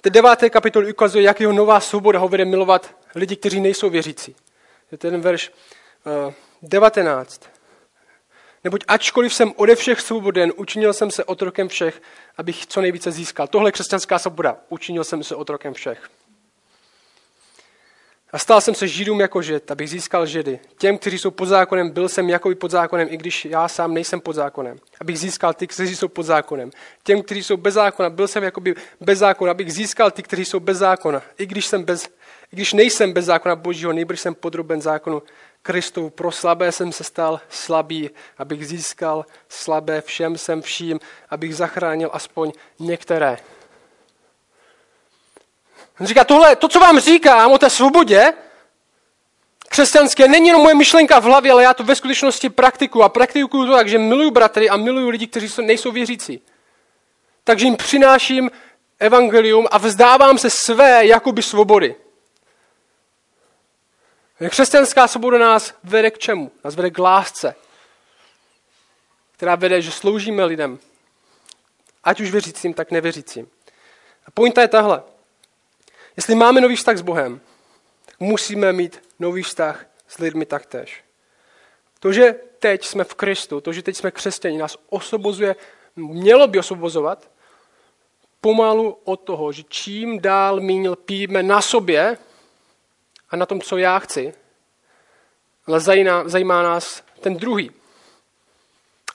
té 0.00 0.10
deváté 0.10 0.50
kapitoly 0.50 0.92
ukazuje, 0.92 1.24
jak 1.24 1.40
jeho 1.40 1.52
nová 1.52 1.80
svoboda 1.80 2.18
ho 2.18 2.28
vede 2.28 2.44
milovat 2.44 2.96
lidi, 3.14 3.36
kteří 3.36 3.60
nejsou 3.60 3.90
věřící. 3.90 4.36
Je 4.92 4.98
ten 4.98 5.20
verš 5.20 5.50
uh, 6.06 6.12
eh, 6.28 6.34
19. 6.62 7.42
Neboť 8.64 8.84
ačkoliv 8.88 9.34
jsem 9.34 9.52
ode 9.56 9.76
všech 9.76 10.00
svoboden, 10.00 10.52
učinil 10.56 10.92
jsem 10.92 11.10
se 11.10 11.24
otrokem 11.24 11.68
všech, 11.68 12.02
abych 12.36 12.66
co 12.66 12.80
nejvíce 12.80 13.10
získal. 13.10 13.46
Tohle 13.46 13.68
je 13.68 13.72
křesťanská 13.72 14.18
svoboda. 14.18 14.56
Učinil 14.68 15.04
jsem 15.04 15.24
se 15.24 15.36
otrokem 15.36 15.74
všech. 15.74 16.08
A 18.32 18.38
stal 18.38 18.60
jsem 18.60 18.74
se 18.74 18.88
židům 18.88 19.20
jako 19.20 19.42
žid, 19.42 19.70
abych 19.70 19.90
získal 19.90 20.26
židy. 20.26 20.60
Těm, 20.78 20.98
kteří 20.98 21.18
jsou 21.18 21.30
pod 21.30 21.46
zákonem, 21.46 21.90
byl 21.90 22.08
jsem 22.08 22.28
jako 22.28 22.54
pod 22.54 22.70
zákonem, 22.70 23.08
i 23.10 23.16
když 23.16 23.44
já 23.44 23.68
sám 23.68 23.94
nejsem 23.94 24.20
pod 24.20 24.32
zákonem. 24.32 24.78
Abych 25.00 25.18
získal 25.18 25.54
ty, 25.54 25.66
kteří 25.66 25.96
jsou 25.96 26.08
pod 26.08 26.22
zákonem. 26.22 26.70
Těm, 27.02 27.22
kteří 27.22 27.42
jsou 27.42 27.56
bez 27.56 27.74
zákona, 27.74 28.10
byl 28.10 28.28
jsem 28.28 28.42
jako 28.42 28.60
bez 29.00 29.18
zákona, 29.18 29.50
abych 29.50 29.72
získal 29.72 30.10
ty, 30.10 30.22
kteří 30.22 30.44
jsou 30.44 30.60
bez 30.60 30.78
zákona. 30.78 31.22
I 31.38 31.46
když 31.46 31.66
jsem, 31.66 31.84
bez, 31.84 32.06
I 32.52 32.56
když 32.56 32.72
nejsem 32.72 33.12
bez 33.12 33.24
zákona 33.24 33.56
božího, 33.56 33.92
nejbrž 33.92 34.20
jsem 34.20 34.34
podroben 34.34 34.80
zákonu 34.80 35.22
Kristovu. 35.62 36.10
Pro 36.10 36.30
slabé 36.30 36.72
jsem 36.72 36.92
se 36.92 37.04
stal 37.04 37.40
slabý, 37.48 38.10
abych 38.38 38.66
získal 38.66 39.26
slabé. 39.48 40.00
Všem 40.00 40.38
jsem 40.38 40.62
vším, 40.62 41.00
abych 41.30 41.56
zachránil 41.56 42.10
aspoň 42.12 42.52
některé. 42.78 43.36
On 46.00 46.06
říká, 46.06 46.24
tohle, 46.24 46.56
to, 46.56 46.68
co 46.68 46.80
vám 46.80 47.00
říkám 47.00 47.52
o 47.52 47.58
té 47.58 47.70
svobodě, 47.70 48.32
křesťanské, 49.68 50.28
není 50.28 50.46
jenom 50.46 50.62
moje 50.62 50.74
myšlenka 50.74 51.18
v 51.18 51.24
hlavě, 51.24 51.52
ale 51.52 51.62
já 51.62 51.74
to 51.74 51.84
ve 51.84 51.94
skutečnosti 51.94 52.50
praktikuju. 52.50 53.04
A 53.04 53.08
praktikuju 53.08 53.66
to 53.66 53.72
tak, 53.72 53.88
že 53.88 53.98
miluju 53.98 54.30
bratry 54.30 54.70
a 54.70 54.76
miluju 54.76 55.08
lidi, 55.08 55.26
kteří 55.26 55.62
nejsou 55.62 55.92
věřící. 55.92 56.42
Takže 57.44 57.66
jim 57.66 57.76
přináším 57.76 58.50
evangelium 58.98 59.66
a 59.70 59.78
vzdávám 59.78 60.38
se 60.38 60.50
své 60.50 61.06
jakoby 61.06 61.42
svobody. 61.42 61.96
Křesťanská 64.48 65.08
svoboda 65.08 65.38
nás 65.38 65.74
vede 65.84 66.10
k 66.10 66.18
čemu? 66.18 66.52
Nás 66.64 66.74
vede 66.74 66.90
k 66.90 66.98
lásce, 66.98 67.54
která 69.32 69.54
vede, 69.54 69.82
že 69.82 69.90
sloužíme 69.90 70.44
lidem. 70.44 70.78
Ať 72.04 72.20
už 72.20 72.30
věřícím, 72.30 72.74
tak 72.74 72.90
nevěřícím. 72.90 73.50
A 74.26 74.30
pointa 74.30 74.62
je 74.62 74.68
tahle. 74.68 75.02
Jestli 76.16 76.34
máme 76.34 76.60
nový 76.60 76.76
vztah 76.76 76.96
s 76.96 77.02
Bohem, 77.02 77.40
tak 78.04 78.20
musíme 78.20 78.72
mít 78.72 79.02
nový 79.18 79.42
vztah 79.42 79.86
s 80.08 80.18
lidmi 80.18 80.46
taktéž. 80.46 81.04
To, 82.00 82.12
že 82.12 82.34
teď 82.58 82.84
jsme 82.84 83.04
v 83.04 83.14
Kristu, 83.14 83.60
to, 83.60 83.72
že 83.72 83.82
teď 83.82 83.96
jsme 83.96 84.10
křesťani, 84.10 84.58
nás 84.58 84.76
osobozuje, 84.88 85.56
mělo 85.96 86.46
by 86.46 86.58
osobozovat 86.58 87.30
pomalu 88.40 88.98
od 89.04 89.16
toho, 89.16 89.52
že 89.52 89.62
čím 89.68 90.20
dál 90.20 90.60
míň 90.60 90.88
píme 91.04 91.42
na 91.42 91.62
sobě 91.62 92.18
a 93.30 93.36
na 93.36 93.46
tom, 93.46 93.60
co 93.60 93.76
já 93.76 93.98
chci, 93.98 94.34
ale 95.66 95.80
zajímá, 95.80 96.28
zajímá 96.28 96.62
nás 96.62 97.02
ten 97.20 97.36
druhý. 97.36 97.70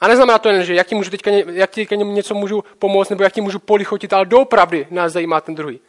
A 0.01 0.07
neznamená 0.07 0.39
to 0.39 0.49
jen, 0.49 0.63
že 0.63 0.73
jak 0.73 0.87
ti, 0.87 0.95
můžu 0.95 1.09
teďka, 1.09 1.31
jak 1.31 1.71
ti 1.71 1.85
teďka 1.85 1.95
něco 1.95 2.33
můžu 2.33 2.63
pomoct, 2.79 3.09
nebo 3.09 3.23
jak 3.23 3.33
ti 3.33 3.41
můžu 3.41 3.59
polichotit, 3.59 4.13
ale 4.13 4.25
doopravdy 4.25 4.87
nás 4.89 5.13
zajímá 5.13 5.41
ten 5.41 5.55
druhý. 5.55 5.79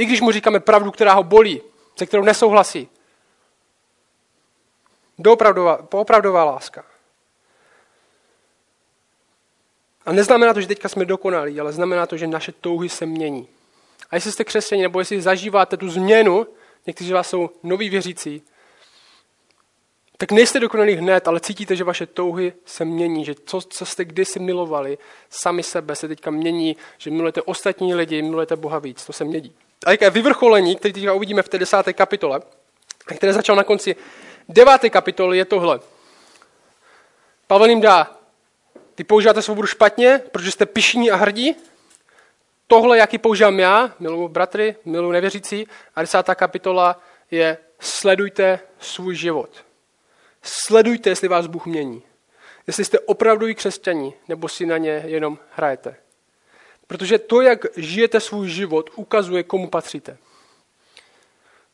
I 0.00 0.04
když 0.04 0.20
mu 0.20 0.32
říkáme 0.32 0.60
pravdu, 0.60 0.90
která 0.90 1.12
ho 1.12 1.22
bolí, 1.22 1.62
se 1.96 2.06
kterou 2.06 2.22
nesouhlasí. 2.22 2.88
Doopravdová, 5.18 5.76
poopravdová 5.76 6.44
láska. 6.44 6.84
A 10.06 10.12
neznamená 10.12 10.54
to, 10.54 10.60
že 10.60 10.66
teďka 10.66 10.88
jsme 10.88 11.04
dokonalí, 11.04 11.60
ale 11.60 11.72
znamená 11.72 12.06
to, 12.06 12.16
že 12.16 12.26
naše 12.26 12.52
touhy 12.52 12.88
se 12.88 13.06
mění. 13.06 13.48
A 14.10 14.14
jestli 14.14 14.32
jste 14.32 14.44
křesťani, 14.44 14.82
nebo 14.82 14.98
jestli 14.98 15.22
zažíváte 15.22 15.76
tu 15.76 15.88
změnu, 15.88 16.46
někteří 16.86 17.10
z 17.10 17.12
vás 17.12 17.28
jsou 17.28 17.50
noví 17.62 17.88
věřící, 17.88 18.42
tak 20.16 20.32
nejste 20.32 20.60
dokonalí 20.60 20.94
hned, 20.94 21.28
ale 21.28 21.40
cítíte, 21.40 21.76
že 21.76 21.84
vaše 21.84 22.06
touhy 22.06 22.52
se 22.64 22.84
mění, 22.84 23.24
že 23.24 23.34
co, 23.34 23.60
co 23.60 23.86
jste 23.86 24.04
kdysi 24.04 24.38
milovali, 24.38 24.98
sami 25.30 25.62
sebe 25.62 25.96
se 25.96 26.08
teďka 26.08 26.30
mění, 26.30 26.76
že 26.98 27.10
milujete 27.10 27.42
ostatní 27.42 27.94
lidi, 27.94 28.22
milujete 28.22 28.56
Boha 28.56 28.78
víc, 28.78 29.04
to 29.04 29.12
se 29.12 29.24
mění. 29.24 29.52
A 29.86 29.90
jaké 29.90 30.10
vyvrcholení, 30.10 30.76
které 30.76 30.92
teďka 30.92 31.12
uvidíme 31.12 31.42
v 31.42 31.48
té 31.48 31.58
desáté 31.58 31.92
kapitole, 31.92 32.40
které 33.16 33.32
začal 33.32 33.56
na 33.56 33.64
konci 33.64 33.96
deváté 34.48 34.90
kapitoly, 34.90 35.38
je 35.38 35.44
tohle. 35.44 35.80
Pavel 37.46 37.68
jim 37.68 37.80
dá, 37.80 38.18
ty 38.94 39.04
používáte 39.04 39.42
svobodu 39.42 39.66
špatně, 39.66 40.20
protože 40.32 40.50
jste 40.50 40.66
pišní 40.66 41.10
a 41.10 41.16
hrdí, 41.16 41.56
tohle, 42.66 42.98
jaký 42.98 43.18
používám 43.18 43.58
já, 43.58 43.94
miluji 43.98 44.28
bratry, 44.28 44.76
miluji 44.84 45.12
nevěřící, 45.12 45.66
a 45.96 46.00
desátá 46.00 46.34
kapitola 46.34 47.02
je 47.30 47.58
sledujte 47.80 48.60
svůj 48.80 49.14
život. 49.14 49.50
Sledujte, 50.42 51.10
jestli 51.10 51.28
vás 51.28 51.46
Bůh 51.46 51.66
mění. 51.66 52.02
Jestli 52.66 52.84
jste 52.84 52.98
opravdu 52.98 53.54
křesťaní, 53.54 54.14
nebo 54.28 54.48
si 54.48 54.66
na 54.66 54.78
ně 54.78 55.02
jenom 55.06 55.38
hrajete. 55.50 55.96
Protože 56.90 57.18
to, 57.18 57.40
jak 57.40 57.66
žijete 57.76 58.20
svůj 58.20 58.48
život, 58.48 58.90
ukazuje, 58.94 59.42
komu 59.42 59.68
patříte. 59.68 60.18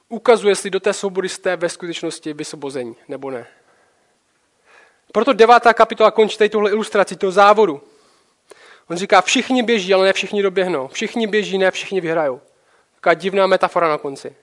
Ukazuje, 0.08 0.50
jestli 0.50 0.70
do 0.70 0.80
té 0.80 0.92
svobody 0.92 1.28
jste 1.28 1.56
ve 1.56 1.68
skutečnosti 1.68 2.32
vysobození, 2.32 2.96
nebo 3.08 3.30
ne. 3.30 3.46
Proto 5.12 5.32
devátá 5.32 5.74
kapitola 5.74 6.10
končí 6.10 6.38
tady 6.38 6.50
tuhle 6.50 6.70
ilustraci 6.70 7.16
toho 7.16 7.32
závodu. 7.32 7.82
On 8.90 8.96
říká, 8.96 9.20
všichni 9.20 9.62
běží, 9.62 9.94
ale 9.94 10.06
ne 10.06 10.12
všichni 10.12 10.42
doběhnou. 10.42 10.88
Všichni 10.88 11.26
běží, 11.26 11.58
ne 11.58 11.70
všichni 11.70 12.00
vyhrajou. 12.00 12.40
Taká 12.94 13.14
divná 13.14 13.46
metafora 13.46 13.88
na 13.88 13.98
konci. 13.98 14.36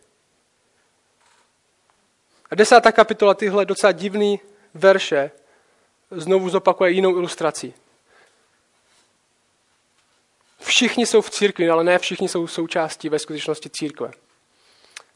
A 2.52 2.56
desátá 2.56 2.92
kapitola 2.92 3.34
tyhle 3.34 3.66
docela 3.66 3.92
divný 3.92 4.40
verše 4.74 5.32
znovu 6.12 6.50
zopakuje 6.50 6.92
jinou 6.92 7.16
ilustraci. 7.16 7.74
Všichni 10.64 11.06
jsou 11.06 11.22
v 11.22 11.30
církvi, 11.30 11.70
ale 11.70 11.84
ne 11.84 12.00
všichni 12.00 12.30
jsou 12.30 12.48
součástí 12.48 13.10
ve 13.10 13.20
skutečnosti 13.20 13.70
církve. 13.70 14.12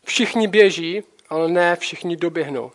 Všichni 0.06 0.48
běží, 0.48 1.04
ale 1.30 1.48
ne 1.48 1.76
všichni 1.76 2.18
doběhnou. 2.18 2.72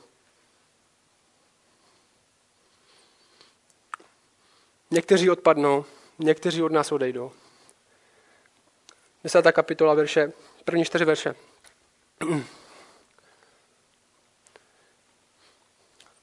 Někteří 4.90 5.30
odpadnou, 5.30 5.84
někteří 6.18 6.62
od 6.62 6.72
nás 6.72 6.92
odejdou. 6.92 7.32
Desátá 9.24 9.52
kapitola 9.52 9.94
verše, 9.94 10.32
první 10.64 10.84
čtyři 10.84 11.04
verše. 11.04 11.34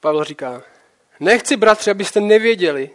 Pavel 0.00 0.24
říká, 0.24 0.62
nechci, 1.20 1.56
bratři, 1.56 1.90
abyste 1.90 2.20
nevěděli, 2.20 2.90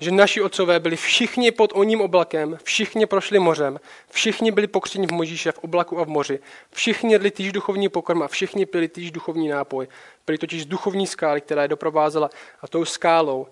že 0.00 0.10
naši 0.10 0.40
otcové 0.42 0.80
byli 0.80 0.96
všichni 0.96 1.50
pod 1.50 1.70
oním 1.74 2.00
oblakem, 2.00 2.58
všichni 2.62 3.06
prošli 3.06 3.38
mořem, 3.38 3.80
všichni 4.10 4.50
byli 4.50 4.66
pokřtěni 4.66 5.06
v 5.06 5.12
Možíše, 5.12 5.52
v 5.52 5.58
oblaku 5.58 6.00
a 6.00 6.04
v 6.04 6.08
moři, 6.08 6.38
všichni 6.72 7.12
jedli 7.12 7.30
týž 7.30 7.52
duchovní 7.52 7.88
pokrm 7.88 8.22
a 8.22 8.28
všichni 8.28 8.66
pili 8.66 8.88
týž 8.88 9.10
duchovní 9.10 9.48
nápoj. 9.48 9.88
Byli 10.26 10.38
totiž 10.38 10.62
z 10.62 10.66
duchovní 10.66 11.06
skály, 11.06 11.40
která 11.40 11.62
je 11.62 11.68
doprovázela 11.68 12.30
a 12.60 12.68
tou 12.68 12.84
skálou 12.84 13.46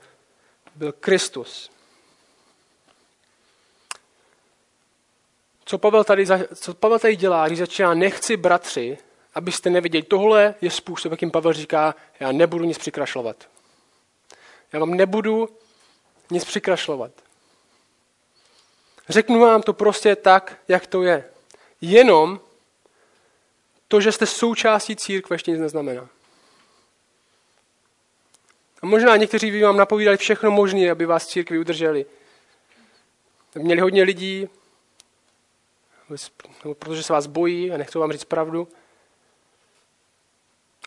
byl 0.74 0.92
Kristus. 0.92 1.70
Co 5.64 5.78
Pavel 5.78 6.04
tady, 6.04 6.26
co 6.54 6.74
Pavel 6.74 6.98
tady 6.98 7.16
dělá, 7.16 7.46
když 7.46 7.58
začíná 7.58 7.94
nechci 7.94 8.36
bratři, 8.36 8.98
abyste 9.34 9.70
neviděli, 9.70 10.02
tohle 10.02 10.54
je 10.60 10.70
způsob, 10.70 11.12
jakým 11.12 11.30
Pavel 11.30 11.52
říká, 11.52 11.94
já 12.20 12.32
nebudu 12.32 12.64
nic 12.64 12.78
přikrašlovat. 12.78 13.48
Já 14.72 14.78
vám 14.78 14.94
nebudu 14.94 15.48
nic 16.32 16.44
přikrašlovat. 16.44 17.12
Řeknu 19.08 19.40
vám 19.40 19.62
to 19.62 19.72
prostě 19.72 20.16
tak, 20.16 20.58
jak 20.68 20.86
to 20.86 21.02
je. 21.02 21.24
Jenom 21.80 22.40
to, 23.88 24.00
že 24.00 24.12
jste 24.12 24.26
součástí 24.26 24.96
církve, 24.96 25.34
ještě 25.34 25.50
nic 25.50 25.60
neznamená. 25.60 26.08
A 28.82 28.86
možná 28.86 29.16
někteří 29.16 29.50
by 29.50 29.62
vám 29.62 29.76
napovídali 29.76 30.16
všechno 30.16 30.50
možné, 30.50 30.90
aby 30.90 31.06
vás 31.06 31.26
církvi 31.26 31.58
udrželi. 31.58 32.06
Měli 33.54 33.80
hodně 33.80 34.02
lidí, 34.02 34.48
protože 36.78 37.02
se 37.02 37.12
vás 37.12 37.26
bojí 37.26 37.72
a 37.72 37.76
nechcou 37.76 38.00
vám 38.00 38.12
říct 38.12 38.24
pravdu. 38.24 38.68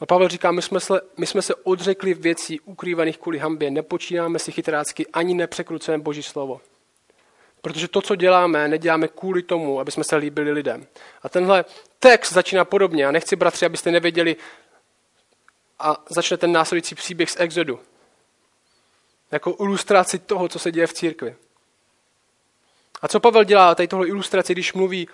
A 0.01 0.05
Pavel 0.05 0.29
říká, 0.29 0.51
my 0.51 0.61
jsme, 0.61 0.79
se, 0.79 1.01
my 1.17 1.27
jsme 1.27 1.41
se 1.41 1.55
odřekli 1.55 2.13
věcí 2.13 2.59
ukrývaných 2.59 3.17
kvůli 3.17 3.37
hambě, 3.37 3.71
nepočínáme 3.71 4.39
si 4.39 4.51
chytrácky, 4.51 5.07
ani 5.07 5.33
nepřekrucujeme 5.33 6.03
Boží 6.03 6.23
slovo. 6.23 6.61
Protože 7.61 7.87
to, 7.87 8.01
co 8.01 8.15
děláme, 8.15 8.67
neděláme 8.67 9.07
kvůli 9.07 9.43
tomu, 9.43 9.79
aby 9.79 9.91
jsme 9.91 10.03
se 10.03 10.15
líbili 10.15 10.51
lidem. 10.51 10.87
A 11.21 11.29
tenhle 11.29 11.65
text 11.99 12.33
začíná 12.33 12.65
podobně. 12.65 13.07
A 13.07 13.11
nechci, 13.11 13.35
bratři, 13.35 13.65
abyste 13.65 13.91
nevěděli, 13.91 14.35
a 15.79 16.03
začne 16.09 16.37
ten 16.37 16.51
následující 16.51 16.95
příběh 16.95 17.31
z 17.31 17.39
Exodu. 17.39 17.79
Jako 19.31 19.55
ilustraci 19.59 20.19
toho, 20.19 20.49
co 20.49 20.59
se 20.59 20.71
děje 20.71 20.87
v 20.87 20.93
církvi. 20.93 21.35
A 23.01 23.07
co 23.07 23.19
Pavel 23.19 23.43
dělá 23.43 23.75
tady 23.75 23.87
tohle 23.87 24.07
ilustraci, 24.07 24.53
když 24.53 24.73
mluví 24.73 25.07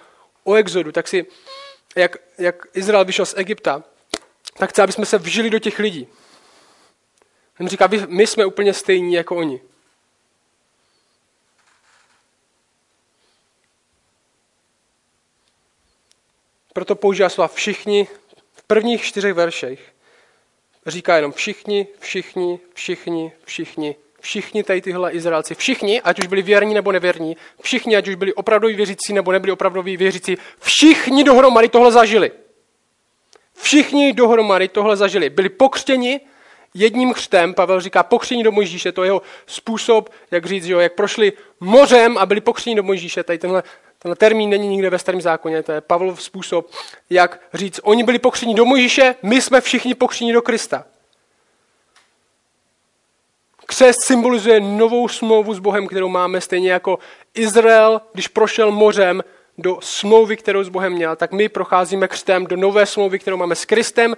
o 0.44 0.54
Exodu, 0.54 0.92
tak 0.92 1.08
si, 1.08 1.26
jak, 1.96 2.18
jak 2.38 2.66
Izrael 2.74 3.06
vyšel 3.06 3.26
z 3.26 3.34
Egypta, 3.38 3.84
tak 4.54 4.70
chce, 4.70 4.84
aby 4.84 4.92
jsme 4.92 5.06
se 5.06 5.18
vžili 5.18 5.50
do 5.50 5.60
těch 5.60 5.80
lidí. 5.80 6.08
On 7.60 7.68
říká, 7.68 7.90
my 8.08 8.28
jsme 8.28 8.46
úplně 8.46 8.74
stejní 8.74 9.14
jako 9.14 9.36
oni. 9.36 9.62
Proto 16.74 16.96
používá 16.96 17.30
slova 17.30 17.48
všichni 17.48 18.08
v 18.54 18.64
prvních 18.64 19.04
čtyřech 19.04 19.34
veršech. 19.34 19.94
Říká 20.86 21.16
jenom 21.16 21.32
všichni, 21.32 21.88
všichni, 22.00 22.60
všichni, 22.74 23.32
všichni, 23.46 23.96
všichni 24.20 24.64
tady 24.64 24.82
tyhle 24.82 25.12
Izraelci, 25.12 25.56
všichni, 25.56 26.02
ať 26.02 26.20
už 26.20 26.28
byli 26.28 26.42
věrní 26.42 26.74
nebo 26.74 26.92
nevěrní, 26.92 27.38
všichni, 27.62 27.98
ať 27.98 28.08
už 28.08 28.16
byli 28.16 28.34
opravdoví 28.34 28.76
věřící 28.76 29.14
nebo 29.14 29.32
nebyli 29.32 29.52
opravdoví 29.52 29.98
věřící, 29.98 30.38
všichni 30.60 31.24
dohromady 31.24 31.70
tohle 31.70 31.92
zažili. 31.92 32.32
Všichni 33.62 34.14
dohromady 34.14 34.68
tohle 34.68 34.98
zažili. 34.98 35.30
Byli 35.30 35.50
pokřtěni 35.50 36.20
jedním 36.74 37.14
křtem, 37.14 37.54
Pavel 37.54 37.82
říká 37.82 38.04
pokřtění 38.04 38.44
do 38.44 38.52
Mojžíše, 38.52 38.92
to 38.92 39.04
je 39.04 39.08
jeho 39.08 39.22
způsob, 39.46 40.10
jak 40.32 40.46
říct, 40.46 40.66
jo, 40.66 40.80
jak 40.80 40.94
prošli 40.94 41.34
mořem 41.60 42.18
a 42.18 42.26
byli 42.26 42.42
pokřtěni 42.42 42.76
do 42.76 42.84
Mojžíše. 42.84 43.24
Tady 43.24 43.38
tenhle, 43.38 43.64
tenhle 44.00 44.16
termín 44.16 44.50
není 44.50 44.68
nikde 44.68 44.90
ve 44.90 45.00
starém 45.00 45.22
zákoně, 45.22 45.64
to 45.64 45.72
je 45.72 45.82
Pavlov 45.82 46.24
způsob, 46.24 46.72
jak 47.10 47.40
říct, 47.54 47.80
oni 47.84 48.04
byli 48.04 48.20
pokřtěni 48.20 48.56
do 48.56 48.66
Mojžíše, 48.66 49.16
my 49.24 49.42
jsme 49.42 49.62
všichni 49.62 49.96
pokřtěni 49.96 50.34
do 50.34 50.42
Krista. 50.42 50.86
Křest 53.66 54.00
symbolizuje 54.04 54.60
novou 54.60 55.08
smlouvu 55.08 55.54
s 55.54 55.60
Bohem, 55.60 55.88
kterou 55.88 56.10
máme, 56.10 56.42
stejně 56.42 56.72
jako 56.72 57.00
Izrael, 57.34 58.02
když 58.14 58.28
prošel 58.28 58.72
mořem 58.72 59.24
do 59.62 59.80
smlouvy, 59.82 60.38
kterou 60.38 60.64
s 60.64 60.70
Bohem 60.70 60.94
měl, 60.94 61.16
tak 61.16 61.32
my 61.32 61.50
procházíme 61.50 62.08
křtem 62.08 62.48
do 62.48 62.56
nové 62.56 62.86
smlouvy, 62.86 63.20
kterou 63.20 63.38
máme 63.38 63.56
s 63.56 63.66
Kristem. 63.66 64.16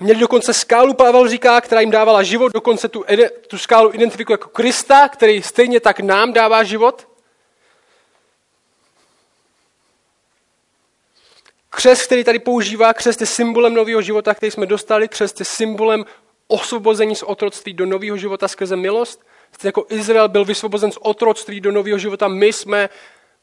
Měli 0.00 0.20
dokonce 0.20 0.54
skálu, 0.54 0.94
Pavel 0.94 1.28
říká, 1.28 1.60
která 1.60 1.80
jim 1.80 1.90
dávala 1.90 2.22
život, 2.22 2.52
dokonce 2.52 2.88
tu, 2.88 3.04
tu 3.48 3.58
skálu 3.58 3.94
identifikuje 3.94 4.34
jako 4.34 4.48
Krista, 4.48 5.08
který 5.08 5.42
stejně 5.42 5.80
tak 5.80 6.00
nám 6.00 6.32
dává 6.32 6.62
život. 6.62 7.08
Křest, 11.70 12.06
který 12.06 12.24
tady 12.24 12.38
používá, 12.38 12.94
křest 12.94 13.20
je 13.20 13.26
symbolem 13.26 13.74
nového 13.74 14.02
života, 14.02 14.34
který 14.34 14.52
jsme 14.52 14.66
dostali, 14.66 15.08
křest 15.08 15.40
je 15.40 15.44
symbolem 15.44 16.04
osvobození 16.48 17.16
z 17.16 17.22
otroctví 17.22 17.72
do 17.72 17.86
nového 17.86 18.16
života 18.16 18.48
skrze 18.48 18.76
milost. 18.76 19.26
Stejně 19.52 19.68
jako 19.68 19.86
Izrael 19.88 20.28
byl 20.28 20.44
vysvobozen 20.44 20.92
z 20.92 20.98
otroctví 21.00 21.60
do 21.60 21.72
nového 21.72 21.98
života, 21.98 22.28
my 22.28 22.52
jsme 22.52 22.88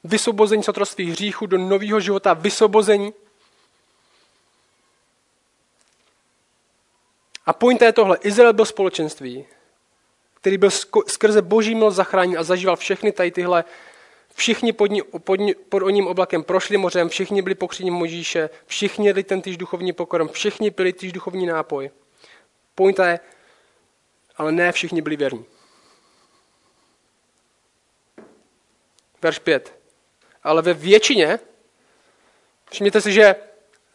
vysvobození 0.03 0.63
z 0.63 0.69
otroctví 0.69 1.11
hříchu 1.11 1.45
do 1.45 1.57
nového 1.57 1.99
života, 1.99 2.33
vysvobození. 2.33 3.13
A 7.45 7.53
pointa 7.53 7.85
je 7.85 7.93
tohle. 7.93 8.17
Izrael 8.21 8.53
byl 8.53 8.65
společenství, 8.65 9.45
který 10.33 10.57
byl 10.57 10.69
skrze 11.07 11.41
boží 11.41 11.75
milost 11.75 11.97
zachránit 11.97 12.37
a 12.37 12.43
zažíval 12.43 12.75
všechny 12.75 13.11
tady 13.11 13.31
tyhle 13.31 13.63
Všichni 14.35 14.73
pod, 14.73 14.91
ní, 14.91 15.01
pod, 15.01 15.35
ní, 15.35 15.53
pod 15.69 15.83
oním 15.83 16.07
oblakem 16.07 16.43
prošli 16.43 16.77
mořem, 16.77 17.09
všichni 17.09 17.41
byli 17.41 17.55
pokřtěni 17.55 17.91
Možíše, 17.91 18.49
všichni 18.65 19.07
jedli 19.07 19.23
ten 19.23 19.41
týž 19.41 19.57
duchovní 19.57 19.93
pokorm, 19.93 20.27
všichni 20.27 20.71
pili 20.71 20.93
týž 20.93 21.11
duchovní 21.11 21.45
nápoj. 21.45 21.91
Pointa 22.75 23.07
je, 23.07 23.19
ale 24.37 24.51
ne 24.51 24.71
všichni 24.71 25.01
byli 25.01 25.15
věrní. 25.15 25.45
Verš 29.21 29.39
5. 29.39 29.82
Ale 30.43 30.61
ve 30.61 30.73
většině, 30.73 31.39
všimněte 32.71 33.01
si, 33.01 33.13
že 33.13 33.35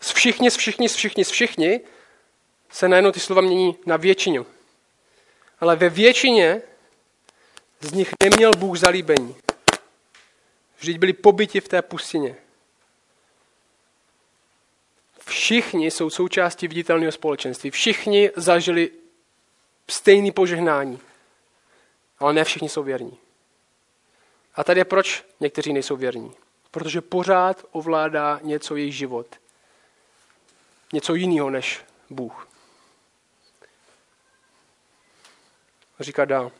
z 0.01 0.13
všichni, 0.13 0.51
z 0.51 0.57
všichni, 0.57 0.89
z 0.89 0.95
všichni, 0.95 1.25
z 1.25 1.31
všichni, 1.31 1.81
se 2.71 2.89
najednou 2.89 3.13
ty 3.13 3.21
slova 3.21 3.43
mění 3.43 3.77
na 3.87 3.97
většinu. 3.97 4.47
Ale 5.61 5.77
ve 5.77 5.89
většině 5.89 6.63
z 7.81 7.93
nich 7.93 8.11
neměl 8.23 8.51
Bůh 8.59 8.79
zalíbení. 8.79 9.37
Vždyť 10.79 10.99
byli 10.99 11.13
pobyti 11.13 11.61
v 11.61 11.69
té 11.69 11.83
pustině. 11.83 12.37
Všichni 15.27 15.91
jsou 15.91 16.11
součástí 16.11 16.69
viditelného 16.69 17.13
společenství. 17.13 17.71
Všichni 17.71 18.31
zažili 18.37 18.91
stejný 19.91 20.33
požehnání. 20.33 21.01
Ale 22.19 22.33
ne 22.33 22.45
všichni 22.45 22.69
jsou 22.69 22.83
věrní. 22.83 23.19
A 24.59 24.65
tady 24.65 24.81
je 24.81 24.85
proč 24.85 25.25
někteří 25.41 25.73
nejsou 25.73 25.97
věrní. 25.97 26.35
Protože 26.71 27.01
pořád 27.01 27.65
ovládá 27.71 28.41
něco 28.43 28.77
jejich 28.77 28.95
život. 28.95 29.37
Něco 30.93 31.15
jiného 31.15 31.51
než 31.51 31.81
Bůh. 32.11 32.49
Říká 36.01 36.25
dál. 36.25 36.53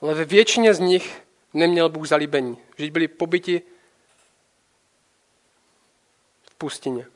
Ale 0.00 0.14
ve 0.14 0.24
většině 0.24 0.74
z 0.74 0.78
nich 0.78 1.22
neměl 1.54 1.88
Bůh 1.88 2.08
zalíbení. 2.08 2.58
Vždyť 2.74 2.92
byli 2.92 3.08
pobyti 3.08 3.62
v 6.42 6.54
pustině. 6.54 7.06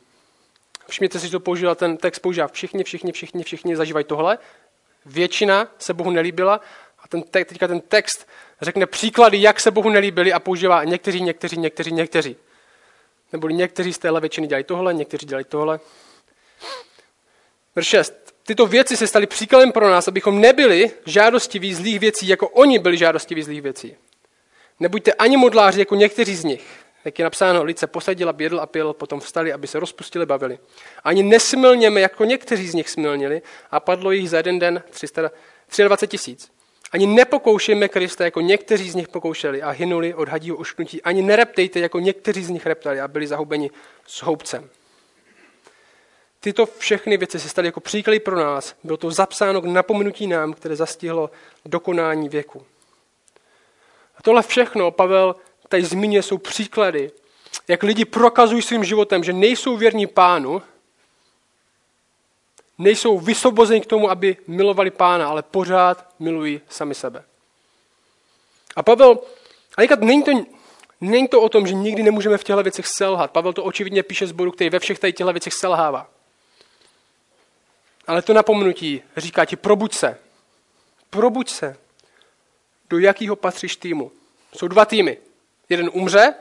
Všimněte 0.89 1.21
si, 1.21 1.27
že 1.27 1.33
to 1.33 1.41
používá, 1.41 1.75
ten 1.75 1.97
text 1.97 2.19
používá 2.19 2.49
všichni, 2.49 2.85
všichni, 2.85 3.13
všichni, 3.13 3.45
všichni 3.45 3.77
zažívají 3.77 4.05
tohle. 4.05 4.39
Většina 5.07 5.69
se 5.79 5.95
Bohu 5.95 6.11
nelíbila 6.11 6.61
a 7.07 7.09
ten, 7.09 7.23
teďka 7.23 7.69
ten 7.69 7.81
text 7.81 8.29
řekne 8.61 8.87
příklady, 8.87 9.43
jak 9.43 9.61
se 9.61 9.71
Bohu 9.71 9.91
nelíbili 9.91 10.33
a 10.33 10.41
používá 10.41 10.85
někteří, 10.85 11.21
někteří, 11.21 11.59
někteří, 11.59 11.93
někteří. 11.93 12.37
Neboli 13.33 13.55
někteří 13.55 13.93
z 13.93 13.99
téhle 13.99 14.21
většiny 14.21 14.47
dělají 14.47 14.65
tohle, 14.65 14.95
někteří 14.95 15.27
dělají 15.27 15.45
tohle. 15.49 15.81
Verš 17.75 17.89
6. 17.89 18.15
Tyto 18.43 18.67
věci 18.67 18.97
se 18.97 19.07
staly 19.07 19.27
příkladem 19.27 19.73
pro 19.73 19.91
nás, 19.91 20.09
abychom 20.09 20.41
nebyli 20.41 20.91
žádostiví 21.07 21.75
zlých 21.75 21.99
věcí, 21.99 22.29
jako 22.29 22.49
oni 22.49 22.79
byli 22.79 22.97
žádostiví 22.97 23.43
zlých 23.43 23.63
věcí. 23.63 23.97
Nebuďte 24.81 25.13
ani 25.13 25.37
modláři, 25.37 25.81
jako 25.81 25.95
někteří 25.95 26.37
z 26.37 26.45
nich. 26.45 26.65
Jak 27.05 27.19
je 27.19 27.23
napsáno, 27.23 27.65
lice 27.65 27.87
posadila, 27.87 28.33
bědl 28.33 28.61
a 28.61 28.67
pil, 28.67 28.93
potom 28.93 29.21
vstali, 29.21 29.53
aby 29.53 29.67
se 29.67 29.81
rozpustili, 29.81 30.27
bavili. 30.27 30.59
Ani 31.05 31.23
nesmilněme, 31.23 32.01
jako 32.01 32.25
někteří 32.25 32.69
z 32.69 32.75
nich 32.75 32.91
smilnili 32.91 33.43
a 33.71 33.81
padlo 33.81 34.11
jich 34.11 34.31
za 34.31 34.37
jeden 34.37 34.59
den 34.59 34.83
323 34.91 36.07
tisíc. 36.07 36.56
Ani 36.93 37.07
nepokoušejme 37.07 37.89
Krista, 37.89 38.25
jako 38.25 38.41
někteří 38.41 38.91
z 38.91 38.95
nich 38.95 39.09
pokoušeli 39.09 39.63
a 39.63 39.71
hynuli 39.71 40.15
od 40.15 40.29
hadího 40.29 40.57
ošknutí. 40.57 41.03
Ani 41.03 41.23
nereptejte, 41.23 41.81
jako 41.81 41.99
někteří 41.99 42.45
z 42.45 42.51
nich 42.51 42.67
reptali 42.67 43.01
a 43.01 43.09
byli 43.09 43.27
zahubeni 43.27 43.71
s 44.07 44.23
houbcem. 44.23 44.71
Tyto 46.41 46.67
všechny 46.67 47.17
věci 47.17 47.41
se 47.41 47.49
staly 47.49 47.69
jako 47.69 47.81
příklady 47.81 48.21
pro 48.21 48.37
nás. 48.37 48.75
Bylo 48.85 48.97
to 48.97 49.11
zapsáno 49.11 49.61
k 49.61 49.65
napomenutí 49.65 50.27
nám, 50.27 50.53
které 50.53 50.77
zastihlo 50.77 51.31
dokonání 51.65 52.29
věku. 52.29 52.67
A 54.17 54.23
tohle 54.23 54.43
všechno 54.43 54.91
Pavel 54.91 55.37
tady 55.69 55.85
zmíně 55.85 56.23
jsou 56.23 56.39
příklady, 56.39 57.11
jak 57.69 57.83
lidi 57.83 58.05
prokazují 58.05 58.63
svým 58.63 58.85
životem, 58.85 59.25
že 59.25 59.33
nejsou 59.33 59.77
věrní 59.77 60.07
pánu, 60.07 60.63
nejsou 62.79 63.19
vysobozeni 63.19 63.81
k 63.81 63.87
tomu, 63.87 64.11
aby 64.11 64.37
milovali 64.47 64.91
pána, 64.91 65.29
ale 65.29 65.43
pořád 65.43 66.15
milují 66.19 66.61
sami 66.69 66.95
sebe. 66.95 67.25
A 68.77 68.83
Pavel, 68.83 69.19
a 69.77 69.97
není 69.97 70.23
to, 70.23 70.33
není 71.01 71.29
to 71.29 71.43
o 71.43 71.49
tom, 71.49 71.67
že 71.67 71.75
nikdy 71.75 72.03
nemůžeme 72.03 72.39
v 72.39 72.45
těchto 72.45 72.63
věcech 72.63 72.87
selhat. 72.87 73.31
Pavel 73.31 73.53
to 73.53 73.65
očividně 73.65 74.03
píše 74.03 74.27
z 74.27 74.33
bodu, 74.33 74.51
který 74.51 74.71
ve 74.71 74.79
všech 74.79 74.99
těchto 74.99 75.33
věcech 75.33 75.55
selhává. 75.55 76.11
Ale 78.07 78.23
to 78.23 78.33
napomenutí 78.33 79.03
říká 79.17 79.45
ti, 79.45 79.57
probuď 79.57 79.95
se. 79.95 80.19
Probuď 81.11 81.51
se. 81.51 81.77
Do 82.91 82.99
jakého 82.99 83.37
patříš 83.37 83.77
týmu? 83.77 84.13
Jsou 84.57 84.69
dva 84.69 84.85
týmy. 84.85 85.19
Jeden 85.69 85.91
umře 85.93 86.35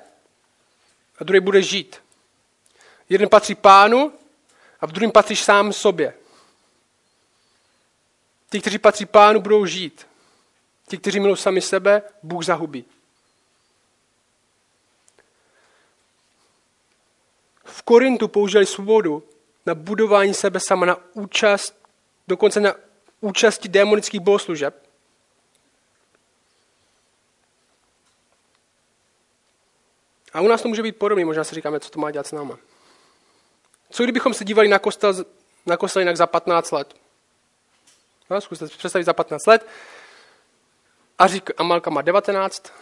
a 1.19 1.23
druhý 1.23 1.39
bude 1.39 1.61
žít. 1.61 2.01
Jeden 3.09 3.29
patří 3.29 3.55
pánu 3.55 4.13
a 4.81 4.87
v 4.87 4.91
druhém 4.91 5.11
patříš 5.11 5.43
sám 5.43 5.73
sobě. 5.73 6.13
Ti, 8.49 8.62
kteří 8.62 8.77
patří 8.77 9.05
pánu, 9.05 9.39
budou 9.39 9.65
žít. 9.65 10.08
Ti, 10.88 10.97
kteří 10.97 11.19
milují 11.19 11.38
sami 11.38 11.62
sebe, 11.62 12.01
Bůh 12.23 12.45
zahubí. 12.45 12.86
V 17.63 17.81
Korintu 17.81 18.27
použili 18.27 18.65
svobodu 18.65 19.23
na 19.65 19.75
budování 19.75 20.34
sebe 20.34 20.60
sama, 20.60 20.86
na 20.86 20.97
účast, 21.13 21.75
dokonce 22.27 22.60
na 22.60 22.75
účasti 23.21 23.69
démonických 23.69 24.21
bohoslužeb. 24.21 24.86
A 30.34 30.41
u 30.41 30.47
nás 30.47 30.62
to 30.62 30.67
může 30.67 30.84
být 30.84 30.97
podobné, 30.97 31.25
možná 31.25 31.43
si 31.43 31.55
říkáme, 31.55 31.79
co 31.79 31.89
to 31.89 31.99
má 31.99 32.12
dělat 32.12 32.27
s 32.27 32.31
náma. 32.31 32.60
Co 33.89 34.03
kdybychom 34.03 34.34
se 34.34 34.45
dívali 34.45 34.67
na 34.67 34.79
kostel, 34.79 35.25
na 35.65 35.77
kostel 35.77 36.01
jinak 36.01 36.17
za 36.17 36.27
15 36.27 36.71
let? 36.71 37.04
No, 38.29 38.41
zkuste 38.41 38.67
si 38.67 38.77
představit 38.77 39.03
za 39.03 39.13
15 39.13 39.45
let. 39.45 39.67
A 41.17 41.27
řík, 41.27 41.51
Amalka 41.57 41.89
má 41.89 42.01
19. 42.01 42.73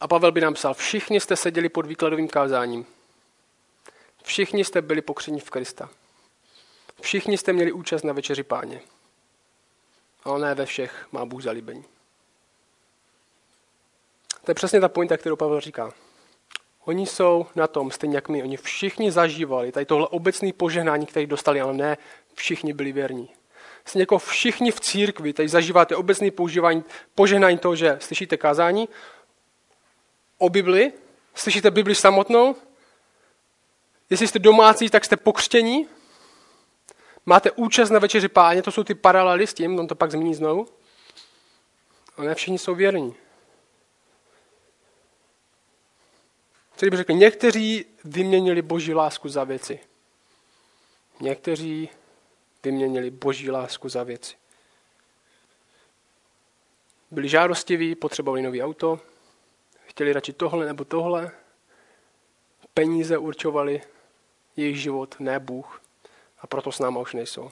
A 0.00 0.08
Pavel 0.08 0.32
by 0.32 0.40
nám 0.40 0.54
psal, 0.54 0.74
všichni 0.74 1.20
jste 1.20 1.36
seděli 1.36 1.68
pod 1.68 1.86
výkladovým 1.86 2.28
kázáním. 2.28 2.86
Všichni 4.22 4.64
jste 4.64 4.82
byli 4.82 5.02
pokření 5.02 5.40
v 5.40 5.50
Krista. 5.50 5.88
Všichni 7.00 7.38
jste 7.38 7.52
měli 7.52 7.72
účast 7.72 8.02
na 8.02 8.12
večeři 8.12 8.42
páně 8.42 8.80
ale 10.28 10.40
ne 10.40 10.54
ve 10.54 10.66
všech 10.66 11.06
má 11.12 11.24
Bůh 11.24 11.42
zalíbení. 11.42 11.84
To 14.44 14.50
je 14.50 14.54
přesně 14.54 14.80
ta 14.80 14.88
pointa, 14.88 15.16
kterou 15.16 15.36
Pavel 15.36 15.60
říká. 15.60 15.92
Oni 16.88 17.06
jsou 17.06 17.46
na 17.54 17.66
tom 17.66 17.90
stejně 17.90 18.16
jak 18.16 18.28
my. 18.28 18.42
Oni 18.42 18.56
všichni 18.56 19.12
zažívali 19.12 19.72
tady 19.72 19.86
tohle 19.86 20.08
obecné 20.08 20.52
požehnání, 20.52 21.06
které 21.06 21.26
dostali, 21.26 21.60
ale 21.60 21.74
ne 21.74 21.98
všichni 22.34 22.72
byli 22.72 22.92
věrní. 22.92 23.28
Stejně 23.84 24.02
jako 24.02 24.18
všichni 24.18 24.70
v 24.70 24.80
církvi, 24.80 25.32
tady 25.32 25.48
zažíváte 25.48 25.96
obecný 25.96 26.30
používání, 26.30 26.84
požehnání 27.14 27.58
toho, 27.58 27.76
že 27.76 27.96
slyšíte 28.00 28.36
kázání 28.36 28.88
o 30.38 30.48
Bibli, 30.48 30.92
slyšíte 31.34 31.70
Bibli 31.70 31.94
samotnou, 31.94 32.56
jestli 34.10 34.28
jste 34.28 34.38
domácí, 34.38 34.90
tak 34.90 35.04
jste 35.04 35.16
pokřtění, 35.16 35.86
máte 37.26 37.50
účast 37.50 37.90
na 37.90 37.98
večeři 37.98 38.28
páně, 38.28 38.62
to 38.62 38.70
jsou 38.70 38.84
ty 38.84 38.94
paralely 38.94 39.46
s 39.46 39.54
tím, 39.54 39.78
on 39.78 39.86
to 39.86 39.94
pak 39.94 40.10
zmíní 40.10 40.34
znovu. 40.34 40.66
Ale 42.16 42.26
ne 42.26 42.34
všichni 42.34 42.58
jsou 42.58 42.74
věrní. 42.74 43.14
Který 46.78 46.90
by 46.90 46.96
řekl, 46.96 47.12
někteří 47.12 47.84
vyměnili 48.04 48.62
boží 48.62 48.94
lásku 48.94 49.28
za 49.28 49.44
věci. 49.44 49.80
Někteří 51.20 51.88
vyměnili 52.64 53.10
boží 53.10 53.50
lásku 53.50 53.88
za 53.88 54.02
věci. 54.02 54.36
Byli 57.10 57.28
žádostiví, 57.28 57.94
potřebovali 57.94 58.42
nový 58.42 58.62
auto, 58.62 59.00
chtěli 59.86 60.12
radši 60.12 60.32
tohle 60.32 60.66
nebo 60.66 60.84
tohle. 60.84 61.30
Peníze 62.74 63.18
určovali 63.18 63.82
jejich 64.56 64.80
život, 64.80 65.16
ne 65.18 65.40
Bůh. 65.40 65.82
A 66.38 66.46
proto 66.46 66.72
s 66.72 66.78
náma 66.78 67.00
už 67.00 67.14
nejsou. 67.14 67.50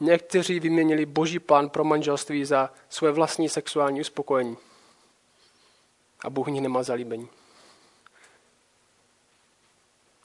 Někteří 0.00 0.60
vyměnili 0.60 1.06
boží 1.06 1.38
plán 1.38 1.70
pro 1.70 1.84
manželství 1.84 2.44
za 2.44 2.72
své 2.88 3.12
vlastní 3.12 3.48
sexuální 3.48 4.00
uspokojení. 4.00 4.56
A 6.20 6.30
Bůh 6.30 6.46
ní 6.46 6.60
nemá 6.60 6.82
zalíbení. 6.82 7.28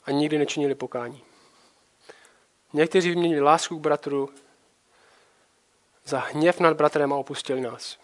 A 0.04 0.10
nikdy 0.10 0.38
nečinili 0.38 0.74
pokání. 0.74 1.22
Někteří 2.72 3.08
vyměnili 3.08 3.40
lásku 3.40 3.78
k 3.78 3.82
bratru 3.82 4.30
za 6.04 6.18
hněv 6.18 6.60
nad 6.60 6.76
bratrem 6.76 7.12
a 7.12 7.16
opustili 7.16 7.60
nás. 7.60 7.98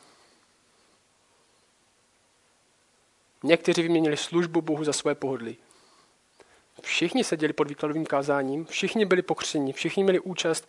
Někteří 3.43 3.83
vyměnili 3.83 4.17
službu 4.17 4.61
Bohu 4.61 4.85
za 4.85 4.93
své 4.93 5.15
pohodlí. 5.15 5.57
Všichni 6.83 7.25
seděli 7.25 7.53
pod 7.53 7.69
výkladovým 7.69 8.07
kázáním, 8.07 8.65
všichni 8.65 9.05
byli 9.05 9.23
pokřtěni, 9.23 9.73
všichni 9.73 10.03
měli 10.03 10.21
účast 10.21 10.69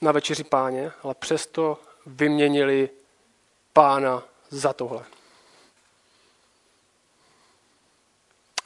na 0.00 0.12
večeři 0.12 0.44
páně, 0.44 0.92
ale 1.02 1.14
přesto 1.14 1.80
vyměnili 2.06 2.90
pána 3.72 4.22
za 4.50 4.72
tohle. 4.72 5.04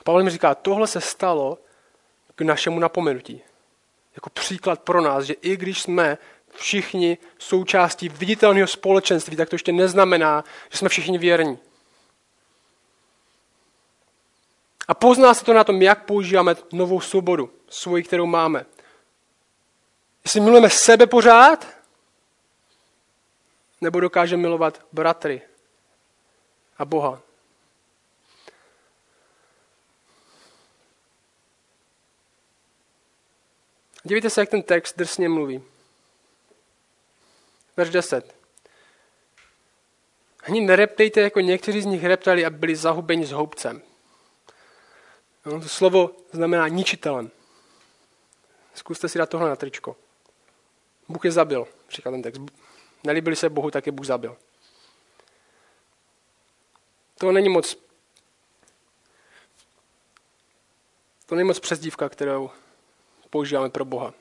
Pavel 0.06 0.24
mi 0.24 0.30
říká, 0.30 0.54
tohle 0.54 0.86
se 0.86 1.00
stalo 1.00 1.58
k 2.34 2.40
našemu 2.40 2.80
napomenutí. 2.80 3.42
Jako 4.14 4.30
příklad 4.30 4.80
pro 4.80 5.00
nás, 5.00 5.24
že 5.24 5.32
i 5.32 5.56
když 5.56 5.82
jsme 5.82 6.18
všichni 6.50 7.18
součástí 7.38 8.08
viditelného 8.08 8.66
společenství, 8.66 9.36
tak 9.36 9.48
to 9.48 9.54
ještě 9.54 9.72
neznamená, 9.72 10.44
že 10.70 10.78
jsme 10.78 10.88
všichni 10.88 11.18
věrní. 11.18 11.58
A 14.88 14.94
pozná 14.94 15.34
se 15.34 15.44
to 15.44 15.52
na 15.52 15.64
tom, 15.64 15.82
jak 15.82 16.04
používáme 16.04 16.54
novou 16.72 17.00
svobodu, 17.00 17.50
svoji, 17.68 18.02
kterou 18.02 18.26
máme. 18.26 18.66
Jestli 20.24 20.40
milujeme 20.40 20.70
sebe 20.70 21.06
pořád, 21.06 21.66
nebo 23.80 24.00
dokážeme 24.00 24.42
milovat 24.42 24.86
bratry 24.92 25.42
a 26.78 26.84
Boha. 26.84 27.25
Dívejte 34.06 34.30
se, 34.30 34.40
jak 34.40 34.48
ten 34.48 34.62
text 34.62 34.96
drsně 34.96 35.28
mluví. 35.28 35.62
Verš 37.76 37.90
10. 37.90 38.34
Ani 40.42 40.60
nereptejte, 40.60 41.20
jako 41.20 41.40
někteří 41.40 41.82
z 41.82 41.86
nich 41.86 42.04
reptali 42.04 42.44
a 42.44 42.50
byli 42.50 42.76
zahubeni 42.76 43.26
s 43.26 43.32
houbcem. 43.32 43.82
No, 45.46 45.60
to 45.60 45.68
slovo 45.68 46.10
znamená 46.32 46.68
ničitelem. 46.68 47.30
Zkuste 48.74 49.08
si 49.08 49.18
dát 49.18 49.30
tohle 49.30 49.48
na 49.48 49.56
tričko. 49.56 49.96
Bůh 51.08 51.24
je 51.24 51.32
zabil, 51.32 51.68
říká 51.90 52.10
ten 52.10 52.22
text. 52.22 52.40
Nelíbili 53.04 53.36
se 53.36 53.48
Bohu, 53.48 53.70
tak 53.70 53.86
je 53.86 53.92
Bůh 53.92 54.06
zabil. 54.06 54.36
To 57.18 57.32
není 57.32 57.48
moc 57.48 57.76
to 61.26 61.34
není 61.34 61.46
moc 61.46 61.60
přezdívka, 61.60 62.08
kterou 62.08 62.50
používáme 63.36 63.70
pro 63.70 63.84
Boha. 63.84 64.14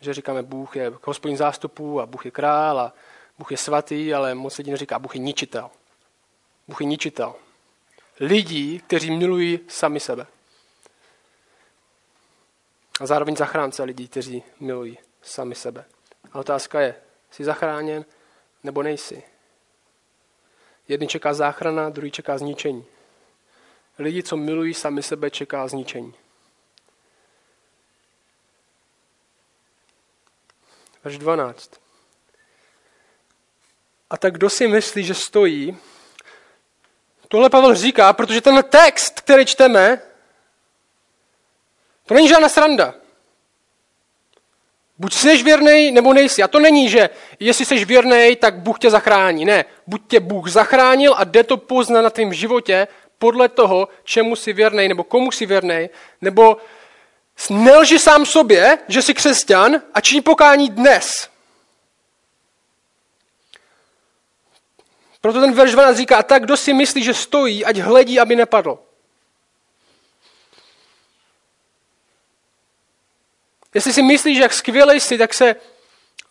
Že 0.00 0.14
říkáme, 0.14 0.42
Bůh 0.42 0.76
je 0.76 0.92
hospodin 1.04 1.36
zástupů 1.36 2.00
a 2.00 2.06
Bůh 2.06 2.24
je 2.24 2.30
král 2.30 2.80
a 2.80 2.92
Bůh 3.38 3.50
je 3.50 3.56
svatý, 3.56 4.14
ale 4.14 4.34
moc 4.34 4.58
lidí 4.58 4.70
neříká, 4.70 4.98
Bůh 4.98 5.14
je 5.14 5.20
ničitel. 5.20 5.70
Bůh 6.68 6.80
je 6.80 6.86
ničitel. 6.86 7.34
Lidí, 8.20 8.78
kteří 8.78 9.10
milují 9.10 9.60
sami 9.68 10.00
sebe. 10.00 10.26
A 13.00 13.06
zároveň 13.06 13.36
zachránce 13.36 13.82
lidí, 13.82 14.08
kteří 14.08 14.42
milují 14.60 14.98
sami 15.22 15.54
sebe. 15.54 15.84
A 16.32 16.38
otázka 16.38 16.80
je, 16.80 16.94
jsi 17.30 17.44
zachráněn 17.44 18.04
nebo 18.64 18.82
nejsi? 18.82 19.22
Jedný 20.88 21.08
čeká 21.08 21.34
záchrana, 21.34 21.90
druhý 21.90 22.10
čeká 22.10 22.38
zničení. 22.38 22.84
Lidi, 23.98 24.22
co 24.22 24.36
milují 24.36 24.74
sami 24.74 25.02
sebe, 25.02 25.30
čeká 25.30 25.68
zničení. 25.68 26.14
Verš 31.06 31.18
12. 31.18 31.70
A 34.10 34.16
tak 34.16 34.34
kdo 34.34 34.50
si 34.50 34.68
myslí, 34.68 35.04
že 35.04 35.14
stojí? 35.14 35.76
Tohle 37.28 37.50
Pavel 37.50 37.74
říká, 37.74 38.12
protože 38.12 38.40
ten 38.40 38.64
text, 38.68 39.20
který 39.20 39.46
čteme, 39.46 40.02
to 42.06 42.14
není 42.14 42.28
žádná 42.28 42.48
sranda. 42.48 42.94
Buď 44.98 45.14
jsi 45.14 45.42
věrný, 45.42 45.90
nebo 45.90 46.12
nejsi. 46.12 46.42
A 46.42 46.48
to 46.48 46.58
není, 46.58 46.88
že 46.88 47.10
jestli 47.40 47.64
jsi 47.64 47.84
věrný, 47.84 48.36
tak 48.36 48.58
Bůh 48.58 48.78
tě 48.78 48.90
zachrání. 48.90 49.44
Ne, 49.44 49.64
buď 49.86 50.02
tě 50.08 50.20
Bůh 50.20 50.48
zachránil 50.48 51.14
a 51.16 51.24
jde 51.24 51.44
to 51.44 51.56
poznat 51.56 52.02
na 52.02 52.10
tvém 52.10 52.34
životě 52.34 52.88
podle 53.18 53.48
toho, 53.48 53.88
čemu 54.04 54.36
jsi 54.36 54.52
věrný, 54.52 54.88
nebo 54.88 55.04
komu 55.04 55.30
jsi 55.30 55.46
věrný, 55.46 55.88
nebo 56.20 56.56
nelži 57.50 57.98
sám 57.98 58.26
sobě, 58.26 58.78
že 58.88 59.02
jsi 59.02 59.14
křesťan 59.14 59.82
a 59.94 60.00
činí 60.00 60.20
pokání 60.20 60.70
dnes. 60.70 61.28
Proto 65.20 65.40
ten 65.40 65.52
verš 65.52 65.72
12 65.72 65.96
říká, 65.96 66.22
tak 66.22 66.42
kdo 66.42 66.56
si 66.56 66.72
myslí, 66.72 67.02
že 67.04 67.14
stojí, 67.14 67.64
ať 67.64 67.76
hledí, 67.76 68.20
aby 68.20 68.36
nepadl. 68.36 68.78
Jestli 73.74 73.92
si 73.92 74.02
myslíš, 74.02 74.38
jak 74.38 74.52
skvělej 74.52 75.00
jsi, 75.00 75.18
tak 75.18 75.34
se 75.34 75.56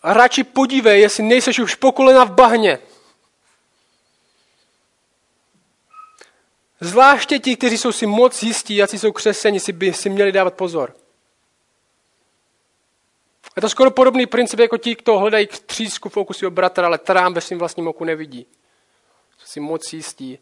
radši 0.02 0.44
podívej, 0.44 1.00
jestli 1.00 1.22
nejseš 1.22 1.58
už 1.58 1.74
pokolena 1.74 2.24
v 2.24 2.32
bahně. 2.32 2.78
Zvláště 6.80 7.38
ti, 7.38 7.56
kteří 7.56 7.78
jsou 7.78 7.92
si 7.92 8.06
moc 8.06 8.42
jistí, 8.42 8.76
jak 8.76 8.90
jsou 8.90 9.12
křeseni, 9.12 9.60
si 9.60 9.72
by 9.72 9.92
si 9.92 10.10
měli 10.10 10.32
dávat 10.32 10.54
pozor. 10.54 10.96
Je 13.56 13.62
to 13.62 13.68
skoro 13.68 13.90
podobný 13.90 14.26
princip 14.26 14.60
jako 14.60 14.78
ti, 14.78 14.94
kdo 14.94 15.18
hledají 15.18 15.46
třísku 15.46 16.08
v 16.08 16.16
oku 16.16 16.32
svého 16.32 16.50
bratra, 16.50 16.86
ale 16.86 16.98
trám 16.98 17.34
ve 17.34 17.40
svým 17.40 17.58
vlastním 17.58 17.88
oku 17.88 18.04
nevidí. 18.04 18.46
Jsou 19.38 19.46
si 19.46 19.60
moc 19.60 19.92
jistí. 19.92 20.38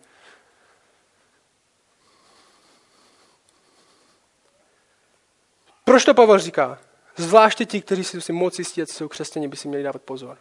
Proč 5.85 6.05
to 6.05 6.15
Pavel 6.15 6.39
říká? 6.39 6.79
Zvláště 7.17 7.65
ti, 7.65 7.83
kteří 7.83 8.05
si 8.05 8.33
moc 8.33 8.59
jistí, 8.59 8.81
že 8.81 8.87
jsou 8.87 9.09
křesťané, 9.09 9.49
by 9.49 9.57
si 9.57 9.69
měli 9.69 9.83
dávat 9.83 10.03
pozor. 10.03 10.39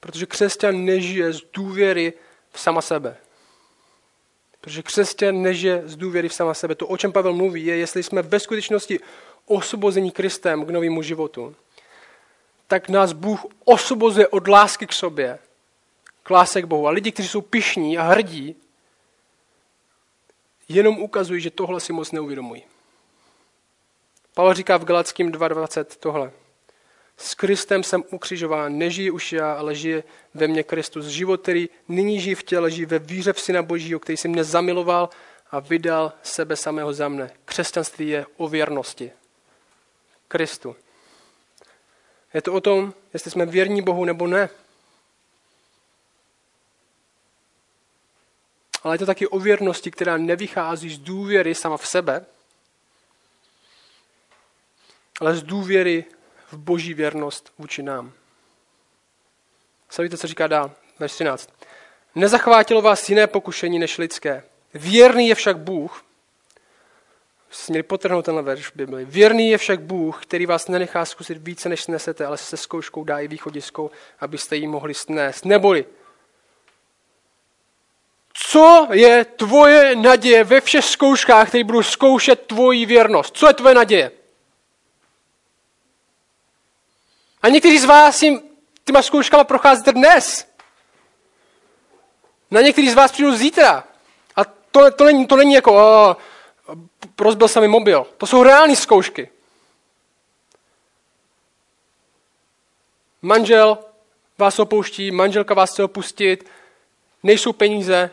Protože 0.00 0.26
křesťan 0.26 0.84
nežije 0.84 1.32
z 1.32 1.42
důvěry 1.52 2.12
v 2.50 2.60
sama 2.60 2.82
sebe. 2.82 3.16
Protože 4.60 4.82
křesťan 4.82 5.42
nežije 5.42 5.82
z 5.84 5.96
důvěry 5.96 6.28
v 6.28 6.34
sama 6.34 6.54
sebe. 6.54 6.74
To, 6.74 6.86
o 6.86 6.96
čem 6.96 7.12
Pavel 7.12 7.32
mluví, 7.32 7.66
je, 7.66 7.76
jestli 7.76 8.02
jsme 8.02 8.22
ve 8.22 8.40
skutečnosti 8.40 9.00
osvobození 9.46 10.10
Kristem 10.10 10.66
k 10.66 10.70
novému 10.70 11.02
životu, 11.02 11.56
tak 12.66 12.88
nás 12.88 13.12
Bůh 13.12 13.40
osvobozuje 13.64 14.28
od 14.28 14.48
lásky 14.48 14.86
k 14.86 14.92
sobě, 14.92 15.38
k 16.22 16.30
lásce 16.30 16.62
k 16.62 16.64
Bohu. 16.64 16.86
A 16.86 16.90
lidi, 16.90 17.12
kteří 17.12 17.28
jsou 17.28 17.40
pišní 17.40 17.98
a 17.98 18.02
hrdí, 18.02 18.56
jenom 20.68 20.98
ukazují, 20.98 21.40
že 21.40 21.50
tohle 21.50 21.80
si 21.80 21.92
moc 21.92 22.12
neuvědomují. 22.12 22.64
Pavel 24.34 24.54
říká 24.54 24.76
v 24.76 24.84
Galackým 24.84 25.32
2.20 25.32 25.84
tohle. 26.00 26.32
S 27.20 27.34
Kristem 27.34 27.82
jsem 27.82 28.04
ukřižován, 28.10 28.78
nežije 28.78 29.10
už 29.10 29.32
já, 29.32 29.52
ale 29.52 29.74
žije 29.74 30.04
ve 30.34 30.48
mně 30.48 30.62
Kristus. 30.62 31.06
Život, 31.06 31.42
který 31.42 31.68
nyní 31.88 32.20
žije 32.20 32.36
v 32.36 32.42
těle, 32.42 32.70
žije 32.70 32.86
ve 32.86 32.98
víře 32.98 33.32
v 33.32 33.40
Syna 33.40 33.62
Božího, 33.62 34.00
který 34.00 34.16
si 34.16 34.28
mě 34.28 34.44
zamiloval 34.44 35.08
a 35.50 35.60
vydal 35.60 36.12
sebe 36.22 36.56
samého 36.56 36.92
za 36.92 37.08
mne. 37.08 37.30
Křesťanství 37.44 38.08
je 38.08 38.26
o 38.36 38.48
věrnosti. 38.48 39.12
Kristu. 40.28 40.76
Je 42.34 42.42
to 42.42 42.52
o 42.52 42.60
tom, 42.60 42.94
jestli 43.12 43.30
jsme 43.30 43.46
věrní 43.46 43.82
Bohu 43.82 44.04
nebo 44.04 44.26
ne. 44.26 44.48
Ale 48.82 48.94
je 48.94 48.98
to 48.98 49.06
taky 49.06 49.26
o 49.26 49.38
věrnosti, 49.38 49.90
která 49.90 50.16
nevychází 50.16 50.90
z 50.90 50.98
důvěry 50.98 51.54
sama 51.54 51.76
v 51.76 51.86
sebe, 51.86 52.26
ale 55.20 55.36
z 55.36 55.42
důvěry 55.42 56.04
v 56.52 56.56
boží 56.58 56.94
věrnost 56.94 57.52
vůči 57.58 57.82
nám. 57.82 58.12
Sledujte, 59.88 60.16
co 60.16 60.26
říká 60.26 60.46
dál, 60.46 60.70
verš 60.98 61.12
13. 61.12 61.50
Nezachvátilo 62.14 62.82
vás 62.82 63.08
jiné 63.08 63.26
pokušení 63.26 63.78
než 63.78 63.98
lidské. 63.98 64.42
Věrný 64.74 65.28
je 65.28 65.34
však 65.34 65.58
Bůh, 65.58 66.04
měli 67.68 67.82
potrhnout 67.82 68.24
tenhle 68.24 68.42
verš 68.42 68.70
Bibli. 68.74 69.04
Věrný 69.04 69.50
je 69.50 69.58
však 69.58 69.80
Bůh, 69.80 70.22
který 70.22 70.46
vás 70.46 70.68
nenechá 70.68 71.04
zkusit 71.04 71.38
více, 71.38 71.68
než 71.68 71.82
snesete, 71.82 72.26
ale 72.26 72.36
se 72.36 72.56
zkouškou 72.56 73.04
dá 73.04 73.18
i 73.18 73.28
východiskou, 73.28 73.90
abyste 74.20 74.56
ji 74.56 74.66
mohli 74.66 74.94
snést. 74.94 75.44
Neboli, 75.44 75.84
co 78.34 78.88
je 78.92 79.24
tvoje 79.24 79.96
naděje 79.96 80.44
ve 80.44 80.60
všech 80.60 80.84
zkouškách, 80.84 81.48
které 81.48 81.64
budou 81.64 81.82
zkoušet 81.82 82.46
tvoji 82.46 82.86
věrnost? 82.86 83.36
Co 83.36 83.46
je 83.46 83.54
tvoje 83.54 83.74
naděje? 83.74 84.12
A 87.42 87.48
někteří 87.48 87.78
z 87.78 87.84
vás 87.84 88.22
jim 88.22 88.42
těma 88.84 89.02
zkouškama 89.02 89.44
procházíte 89.44 89.92
dnes. 89.92 90.48
Na 92.50 92.60
některý 92.60 92.90
z 92.90 92.94
vás 92.94 93.12
přijdu 93.12 93.36
zítra. 93.36 93.84
A 94.36 94.44
to, 94.44 94.90
to, 94.90 95.04
není, 95.04 95.26
to 95.26 95.36
není 95.36 95.54
jako, 95.54 95.74
o, 95.74 96.16
rozbil 97.18 97.48
se 97.48 97.60
mi 97.60 97.68
mobil. 97.68 98.06
To 98.16 98.26
jsou 98.26 98.42
reální 98.42 98.76
zkoušky. 98.76 99.30
Manžel 103.22 103.78
vás 104.38 104.58
opouští, 104.58 105.10
manželka 105.10 105.54
vás 105.54 105.70
chce 105.72 105.84
opustit, 105.84 106.50
nejsou 107.22 107.52
peníze, 107.52 108.10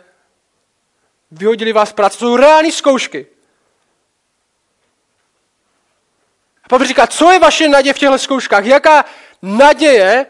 vyhodili 1.32 1.74
vás 1.74 1.90
z 1.90 1.94
práce. 1.94 2.18
To 2.20 2.26
jsou 2.26 2.36
reální 2.36 2.72
zkoušky. 2.72 3.28
A 6.66 6.70
Pavel 6.70 6.88
říká, 6.88 7.08
co 7.08 7.32
je 7.32 7.40
vaše 7.40 7.68
naděje 7.68 7.94
v 7.94 7.98
těchto 7.98 8.18
zkouškách? 8.18 8.66
Jaká 8.66 9.06
naděje 9.42 10.26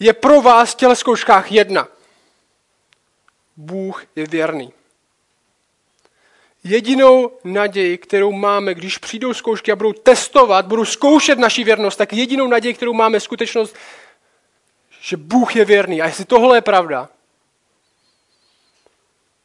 je 0.00 0.12
pro 0.12 0.40
vás 0.40 0.72
v 0.72 0.76
těchto 0.76 0.96
zkouškách 0.96 1.52
jedna? 1.52 1.88
Bůh 3.56 4.04
je 4.16 4.26
věrný. 4.26 4.72
Jedinou 6.64 7.38
naději, 7.44 7.98
kterou 7.98 8.32
máme, 8.32 8.74
když 8.74 8.98
přijdou 8.98 9.34
zkoušky 9.34 9.72
a 9.72 9.76
budou 9.76 9.92
testovat, 9.92 10.66
budou 10.66 10.84
zkoušet 10.84 11.38
naši 11.38 11.64
věrnost, 11.64 11.96
tak 11.96 12.12
jedinou 12.12 12.46
naději, 12.48 12.74
kterou 12.74 12.92
máme, 12.92 13.16
je 13.16 13.20
skutečnost, 13.20 13.76
že 15.00 15.16
Bůh 15.16 15.56
je 15.56 15.64
věrný. 15.64 16.02
A 16.02 16.06
jestli 16.06 16.24
tohle 16.24 16.56
je 16.56 16.60
pravda, 16.60 17.08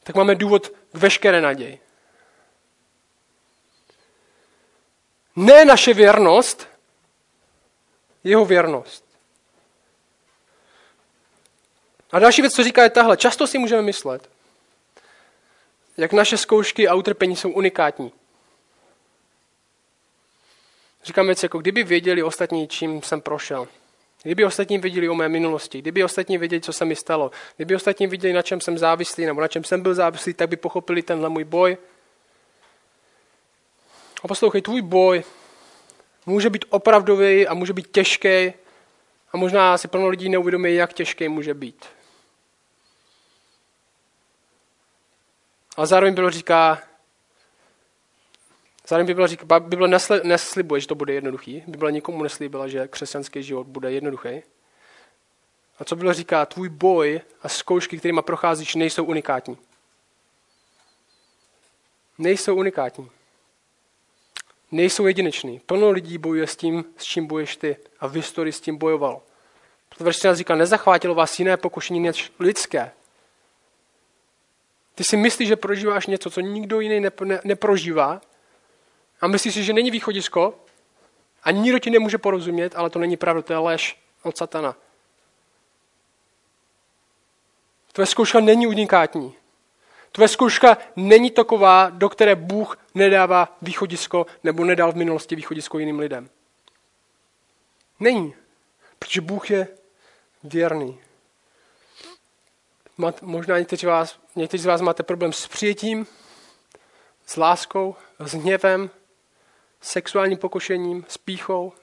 tak 0.04 0.16
máme 0.16 0.36
důvod 0.36 0.68
k 0.68 0.74
veškeré 0.94 1.42
naději. 1.42 1.80
Ne 5.36 5.66
naše 5.66 5.94
věrnost, 5.94 6.68
jeho 8.24 8.46
věrnost. 8.46 9.06
A 12.12 12.20
další 12.20 12.42
věc, 12.42 12.54
co 12.54 12.64
říká, 12.64 12.84
je 12.84 12.90
tahle. 12.90 13.18
Často 13.18 13.48
si 13.48 13.58
můžeme 13.58 13.82
myslet, 13.82 14.30
jak 15.98 16.14
naše 16.14 16.38
zkoušky 16.38 16.88
a 16.88 16.94
utrpení 16.94 17.36
jsou 17.36 17.50
unikátní. 17.50 18.12
Říkám 21.04 21.26
věc, 21.26 21.44
jako 21.44 21.60
kdyby 21.60 21.84
věděli 21.84 22.24
ostatní, 22.24 22.68
čím 22.68 23.02
jsem 23.02 23.22
prošel. 23.22 23.68
Kdyby 24.24 24.46
ostatní 24.46 24.78
věděli 24.78 25.10
o 25.10 25.16
mé 25.16 25.30
minulosti, 25.30 25.82
kdyby 25.82 26.04
ostatní 26.04 26.38
věděli, 26.38 26.62
co 26.62 26.74
se 26.74 26.86
mi 26.86 26.96
stalo, 26.96 27.32
kdyby 27.56 27.76
ostatní 27.76 28.08
věděli, 28.08 28.34
na 28.34 28.42
čem 28.42 28.62
jsem 28.62 28.78
závislý 28.78 29.26
nebo 29.26 29.42
na 29.42 29.48
čem 29.48 29.64
jsem 29.64 29.82
byl 29.82 29.94
závislý, 29.94 30.34
tak 30.34 30.50
by 30.50 30.56
pochopili 30.56 31.02
tenhle 31.02 31.30
můj 31.30 31.44
boj. 31.44 31.78
A 34.24 34.28
poslouchej, 34.28 34.62
tvůj 34.62 34.82
boj 34.82 35.24
může 36.26 36.50
být 36.50 36.66
opravdový 36.70 37.48
a 37.48 37.54
může 37.54 37.74
být 37.74 37.88
těžký 37.92 38.54
a 39.34 39.38
možná 39.38 39.78
si 39.78 39.88
plno 39.88 40.08
lidí 40.08 40.30
neuvědomí, 40.30 40.76
jak 40.76 40.94
těžký 40.94 41.30
může 41.30 41.54
být. 41.54 41.86
Ale 45.78 45.88
zároveň 45.88 46.14
bylo 46.14 46.30
říká, 46.30 46.82
zároveň 48.88 49.08
Bible, 49.08 49.28
říká, 49.28 49.60
Bible 49.60 49.88
nesli, 49.88 50.22
neslibuje, 50.24 50.82
že 50.82 50.88
to 50.88 50.96
bude 50.96 51.14
jednoduchý. 51.14 51.64
Bible 51.68 51.92
nikomu 51.92 52.24
neslíbila, 52.24 52.68
že 52.68 52.88
křesťanský 52.88 53.44
život 53.44 53.68
bude 53.68 53.92
jednoduchý. 53.92 54.44
A 55.80 55.84
co 55.84 55.96
bylo 55.96 56.14
říká, 56.14 56.46
tvůj 56.46 56.70
boj 56.70 57.22
a 57.42 57.50
zkoušky, 57.50 57.98
kterými 57.98 58.22
procházíš, 58.22 58.76
nejsou 58.76 59.04
unikátní. 59.04 59.58
Nejsou 62.18 62.56
unikátní. 62.56 63.12
Nejsou 64.72 65.08
jedinečný. 65.08 65.60
Plno 65.60 65.90
lidí 65.90 66.18
bojuje 66.18 66.48
s 66.48 66.56
tím, 66.56 66.86
s 66.98 67.04
čím 67.04 67.28
bojuješ 67.28 67.56
ty. 67.56 67.78
A 68.00 68.08
v 68.08 68.14
historii 68.14 68.54
s 68.54 68.62
tím 68.62 68.78
bojoval. 68.78 69.22
Proto 69.90 70.04
verš 70.04 70.20
říká, 70.32 70.56
nezachvátilo 70.56 71.16
vás 71.16 71.40
jiné 71.40 71.58
pokušení 71.58 72.00
než 72.00 72.32
lidské. 72.40 72.92
Ty 74.96 75.04
si 75.04 75.18
myslíš, 75.18 75.48
že 75.48 75.56
prožíváš 75.56 76.08
něco, 76.08 76.30
co 76.30 76.42
nikdo 76.42 76.80
jiný 76.80 77.00
ne, 77.00 77.40
neprožívá 77.44 78.22
a 79.22 79.28
myslíš 79.28 79.54
si, 79.54 79.64
že 79.64 79.74
není 79.74 79.92
východisko 79.92 80.56
a 81.44 81.52
nikdo 81.52 81.80
ti 81.80 81.90
nemůže 81.90 82.18
porozumět, 82.18 82.76
ale 82.76 82.90
to 82.90 83.00
není 83.00 83.18
pravda, 83.18 83.42
to 83.42 83.54
je 83.54 83.60
lež 83.60 84.00
od 84.24 84.38
satana. 84.38 84.76
Tvoje 87.92 88.06
zkouška 88.06 88.40
není 88.40 88.68
unikátní. 88.68 89.36
Tvoje 90.12 90.28
zkouška 90.28 90.78
není 90.96 91.32
taková, 91.32 91.90
do 91.90 92.10
které 92.10 92.36
Bůh 92.36 92.78
nedává 92.96 93.58
východisko 93.62 94.26
nebo 94.44 94.66
nedal 94.66 94.92
v 94.92 94.96
minulosti 94.96 95.36
východisko 95.36 95.80
jiným 95.80 96.00
lidem. 96.00 96.30
Není. 98.00 98.34
Protože 99.00 99.22
Bůh 99.22 99.52
je 99.52 99.68
věrný 100.44 101.00
možná 103.22 103.60
někteří, 103.60 103.86
vás, 103.86 104.20
někteří 104.36 104.64
z 104.64 104.66
vás 104.66 104.82
máte 104.82 105.04
problém 105.04 105.34
s 105.34 105.48
přijetím, 105.48 106.08
s 107.26 107.38
láskou, 107.38 107.96
s 108.20 108.32
hněvem, 108.34 108.90
sexuálním 109.82 110.38
pokušením, 110.38 111.06
s 111.08 111.18
píchou. 111.18 111.74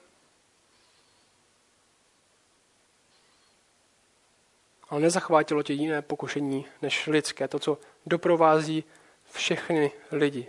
Ale 4.89 5.01
nezachvátilo 5.01 5.63
tě 5.63 5.73
jiné 5.73 6.01
pokušení 6.01 6.65
než 6.81 7.07
lidské, 7.07 7.47
to, 7.47 7.59
co 7.59 7.77
doprovází 8.05 8.83
všechny 9.31 9.91
lidi. 10.11 10.47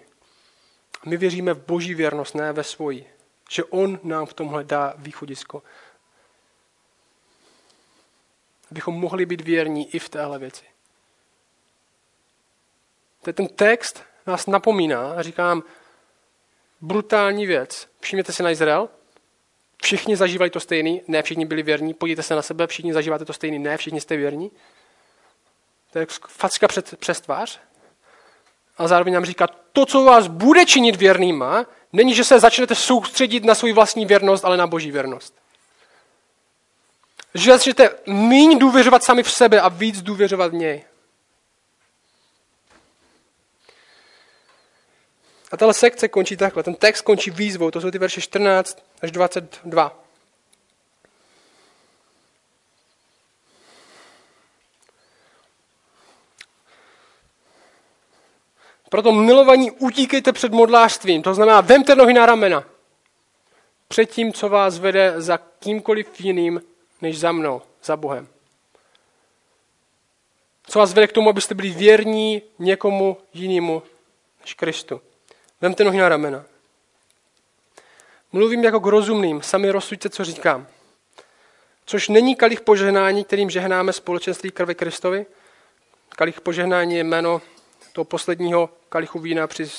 My 1.06 1.16
věříme 1.16 1.54
v 1.54 1.66
boží 1.66 1.94
věrnost, 1.94 2.34
ne 2.34 2.52
ve 2.52 2.64
svoji. 2.64 3.06
Že 3.50 3.64
on 3.64 4.00
nám 4.02 4.26
v 4.26 4.34
tomhle 4.34 4.64
dá 4.64 4.94
východisko 4.96 5.62
abychom 8.70 8.94
mohli 8.94 9.26
být 9.26 9.40
věrní 9.40 9.94
i 9.94 9.98
v 9.98 10.08
téhle 10.08 10.38
věci. 10.38 10.64
Ten 13.32 13.48
text 13.48 14.04
nás 14.26 14.46
napomíná 14.46 15.22
říkám 15.22 15.62
brutální 16.80 17.46
věc. 17.46 17.88
Všimněte 18.00 18.32
se 18.32 18.42
na 18.42 18.50
Izrael. 18.50 18.88
Všichni 19.82 20.16
zažívají 20.16 20.50
to 20.50 20.60
stejný, 20.60 21.02
ne 21.08 21.22
všichni 21.22 21.44
byli 21.44 21.62
věrní. 21.62 21.94
Podívejte 21.94 22.22
se 22.22 22.34
na 22.34 22.42
sebe, 22.42 22.66
všichni 22.66 22.92
zažíváte 22.92 23.24
to 23.24 23.32
stejný, 23.32 23.58
ne 23.58 23.76
všichni 23.76 24.00
jste 24.00 24.16
věrní. 24.16 24.50
To 25.92 25.98
je 25.98 26.06
facka 26.28 26.68
před, 26.68 26.96
přes 26.96 27.20
tvář. 27.20 27.60
A 28.78 28.88
zároveň 28.88 29.14
nám 29.14 29.24
říká, 29.24 29.46
to, 29.72 29.86
co 29.86 30.04
vás 30.04 30.26
bude 30.26 30.66
činit 30.66 30.96
věrnýma, 30.96 31.66
není, 31.92 32.14
že 32.14 32.24
se 32.24 32.40
začnete 32.40 32.74
soustředit 32.74 33.44
na 33.44 33.54
svou 33.54 33.74
vlastní 33.74 34.06
věrnost, 34.06 34.44
ale 34.44 34.56
na 34.56 34.66
boží 34.66 34.90
věrnost. 34.90 35.34
Že 37.34 37.52
začnete 37.52 37.90
méně 38.06 38.58
důvěřovat 38.58 39.04
sami 39.04 39.22
v 39.22 39.30
sebe 39.30 39.60
a 39.60 39.68
víc 39.68 40.02
důvěřovat 40.02 40.50
v 40.50 40.54
něj. 40.54 40.84
A 45.52 45.56
tahle 45.56 45.74
sekce 45.74 46.08
končí 46.08 46.36
takhle. 46.36 46.62
Ten 46.62 46.74
text 46.74 47.00
končí 47.00 47.30
výzvou. 47.30 47.70
To 47.70 47.80
jsou 47.80 47.90
ty 47.90 47.98
verše 47.98 48.20
14 48.20 48.78
až 49.02 49.10
22. 49.10 50.09
Proto 58.90 59.12
milovaní 59.12 59.70
utíkejte 59.70 60.32
před 60.32 60.52
modlářstvím. 60.52 61.22
To 61.22 61.34
znamená, 61.34 61.60
vemte 61.60 61.94
nohy 61.94 62.14
na 62.14 62.26
ramena. 62.26 62.64
Před 63.88 64.06
tím, 64.06 64.32
co 64.32 64.48
vás 64.48 64.78
vede 64.78 65.14
za 65.16 65.38
kýmkoliv 65.38 66.20
jiným, 66.20 66.62
než 67.02 67.18
za 67.18 67.32
mnou, 67.32 67.62
za 67.84 67.96
Bohem. 67.96 68.28
Co 70.66 70.78
vás 70.78 70.92
vede 70.92 71.06
k 71.06 71.12
tomu, 71.12 71.30
abyste 71.30 71.54
byli 71.54 71.70
věrní 71.70 72.42
někomu 72.58 73.16
jinému 73.34 73.82
než 74.40 74.54
Kristu. 74.54 75.00
Vemte 75.60 75.84
nohy 75.84 75.98
na 75.98 76.08
ramena. 76.08 76.44
Mluvím 78.32 78.64
jako 78.64 78.80
k 78.80 78.86
rozumným, 78.86 79.42
sami 79.42 79.70
rozsuďte, 79.70 80.10
co 80.10 80.24
říkám. 80.24 80.66
což 81.84 82.08
není 82.08 82.36
kalich 82.36 82.60
požehnání, 82.60 83.24
kterým 83.24 83.50
žehnáme 83.50 83.92
společenství 83.92 84.50
krve 84.50 84.74
Kristovi. 84.74 85.26
Kalich 86.08 86.40
požehnání 86.40 86.96
je 86.96 87.04
jméno 87.04 87.42
toho 87.92 88.04
posledního 88.04 88.70
kalichu 88.88 89.18
vína 89.18 89.46
při 89.46 89.70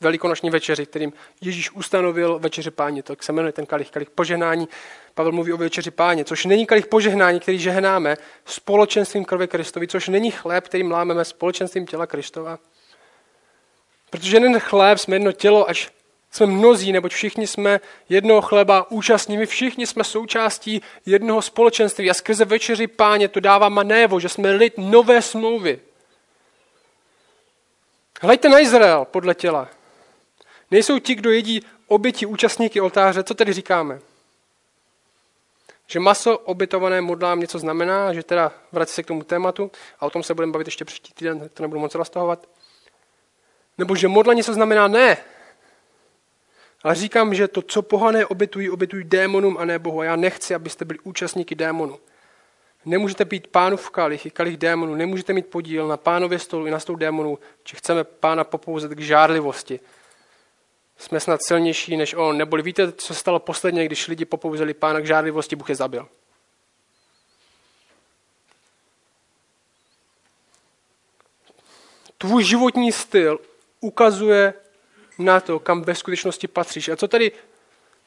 velikonoční 0.00 0.50
večeři, 0.50 0.86
kterým 0.86 1.12
Ježíš 1.40 1.70
ustanovil 1.70 2.38
večeři 2.38 2.70
páně. 2.70 3.02
Tak 3.02 3.22
se 3.22 3.32
jmenuje 3.32 3.52
ten 3.52 3.66
kalich, 3.66 3.90
kalich 3.90 4.10
požehnání. 4.10 4.68
Pavel 5.14 5.32
mluví 5.32 5.52
o 5.52 5.56
večeři 5.56 5.90
páně, 5.90 6.24
což 6.24 6.44
není 6.44 6.66
kalich 6.66 6.86
požehnání, 6.86 7.40
který 7.40 7.58
žehnáme 7.58 8.16
společenstvím 8.44 9.24
krve 9.24 9.46
Kristovi, 9.46 9.88
což 9.88 10.08
není 10.08 10.30
chléb, 10.30 10.64
který 10.64 10.82
mlámeme 10.82 11.24
společenstvím 11.24 11.86
těla 11.86 12.06
Kristova. 12.06 12.58
Protože 14.10 14.36
jeden 14.36 14.60
chléb 14.60 14.98
jsme 14.98 15.16
jedno 15.16 15.32
tělo, 15.32 15.68
až 15.68 15.90
jsme 16.30 16.46
mnozí, 16.46 16.92
neboť 16.92 17.12
všichni 17.12 17.46
jsme 17.46 17.80
jednoho 18.08 18.40
chleba 18.40 18.90
účastní, 18.90 19.36
my 19.36 19.46
všichni 19.46 19.86
jsme 19.86 20.04
součástí 20.04 20.82
jednoho 21.06 21.42
společenství 21.42 22.10
a 22.10 22.14
skrze 22.14 22.44
večeři 22.44 22.86
páně 22.86 23.28
to 23.28 23.40
dává 23.40 23.68
manévo, 23.68 24.20
že 24.20 24.28
jsme 24.28 24.52
lid 24.52 24.74
nové 24.76 25.22
smlouvy. 25.22 25.80
Hleďte 28.22 28.48
na 28.48 28.58
Izrael 28.58 29.04
podle 29.04 29.34
těla. 29.34 29.68
Nejsou 30.70 30.98
ti, 30.98 31.14
kdo 31.14 31.30
jedí 31.30 31.60
oběti 31.86 32.26
účastníky 32.26 32.80
oltáře. 32.80 33.22
Co 33.22 33.34
tedy 33.34 33.52
říkáme? 33.52 34.00
Že 35.86 36.00
maso 36.00 36.38
obětované 36.38 37.00
modlám 37.00 37.40
něco 37.40 37.58
znamená, 37.58 38.12
že 38.12 38.22
teda 38.22 38.52
vrací 38.72 38.94
se 38.94 39.02
k 39.02 39.06
tomu 39.06 39.22
tématu 39.22 39.70
a 40.00 40.06
o 40.06 40.10
tom 40.10 40.22
se 40.22 40.34
budeme 40.34 40.52
bavit 40.52 40.66
ještě 40.66 40.84
příští 40.84 41.14
týden, 41.14 41.48
to 41.54 41.62
nebudu 41.62 41.80
moc 41.80 41.94
roztahovat. 41.94 42.48
Nebo 43.78 43.96
že 43.96 44.08
modla 44.08 44.34
něco 44.34 44.54
znamená 44.54 44.88
ne. 44.88 45.16
Ale 46.82 46.94
říkám, 46.94 47.34
že 47.34 47.48
to, 47.48 47.62
co 47.62 47.82
pohané 47.82 48.26
obětují, 48.26 48.70
obětují 48.70 49.04
démonům 49.04 49.58
a 49.58 49.64
ne 49.64 49.78
Bohu. 49.78 50.00
A 50.00 50.04
já 50.04 50.16
nechci, 50.16 50.54
abyste 50.54 50.84
byli 50.84 50.98
účastníky 50.98 51.54
démonu. 51.54 51.98
Nemůžete 52.84 53.24
pánu 53.50 53.76
v 53.76 53.90
kalich, 53.90 54.26
i 54.26 54.30
kalich 54.30 54.56
démonu. 54.56 54.94
Nemůžete 54.94 55.32
mít 55.32 55.46
podíl 55.46 55.88
na 55.88 55.96
pánově 55.96 56.38
stolu 56.38 56.66
i 56.66 56.70
na 56.70 56.80
stolu 56.80 56.98
démonů, 56.98 57.38
či 57.64 57.76
chceme 57.76 58.04
pána 58.04 58.44
popouzet 58.44 58.92
k 58.92 59.00
žárlivosti. 59.00 59.80
Jsme 60.98 61.20
snad 61.20 61.40
silnější 61.42 61.96
než 61.96 62.14
on. 62.14 62.38
Neboli 62.38 62.62
víte, 62.62 62.92
co 62.92 63.06
se 63.06 63.14
stalo 63.14 63.38
posledně, 63.38 63.84
když 63.84 64.08
lidi 64.08 64.24
popouzeli 64.24 64.74
pána 64.74 65.00
k 65.00 65.06
žárlivosti, 65.06 65.56
Bůh 65.56 65.68
je 65.68 65.74
zabil. 65.74 66.08
Tvůj 72.18 72.44
životní 72.44 72.92
styl 72.92 73.38
ukazuje 73.80 74.54
na 75.18 75.40
to, 75.40 75.58
kam 75.58 75.82
ve 75.82 75.94
skutečnosti 75.94 76.48
patříš. 76.48 76.88
A 76.88 76.96
co 76.96 77.08
tady, 77.08 77.32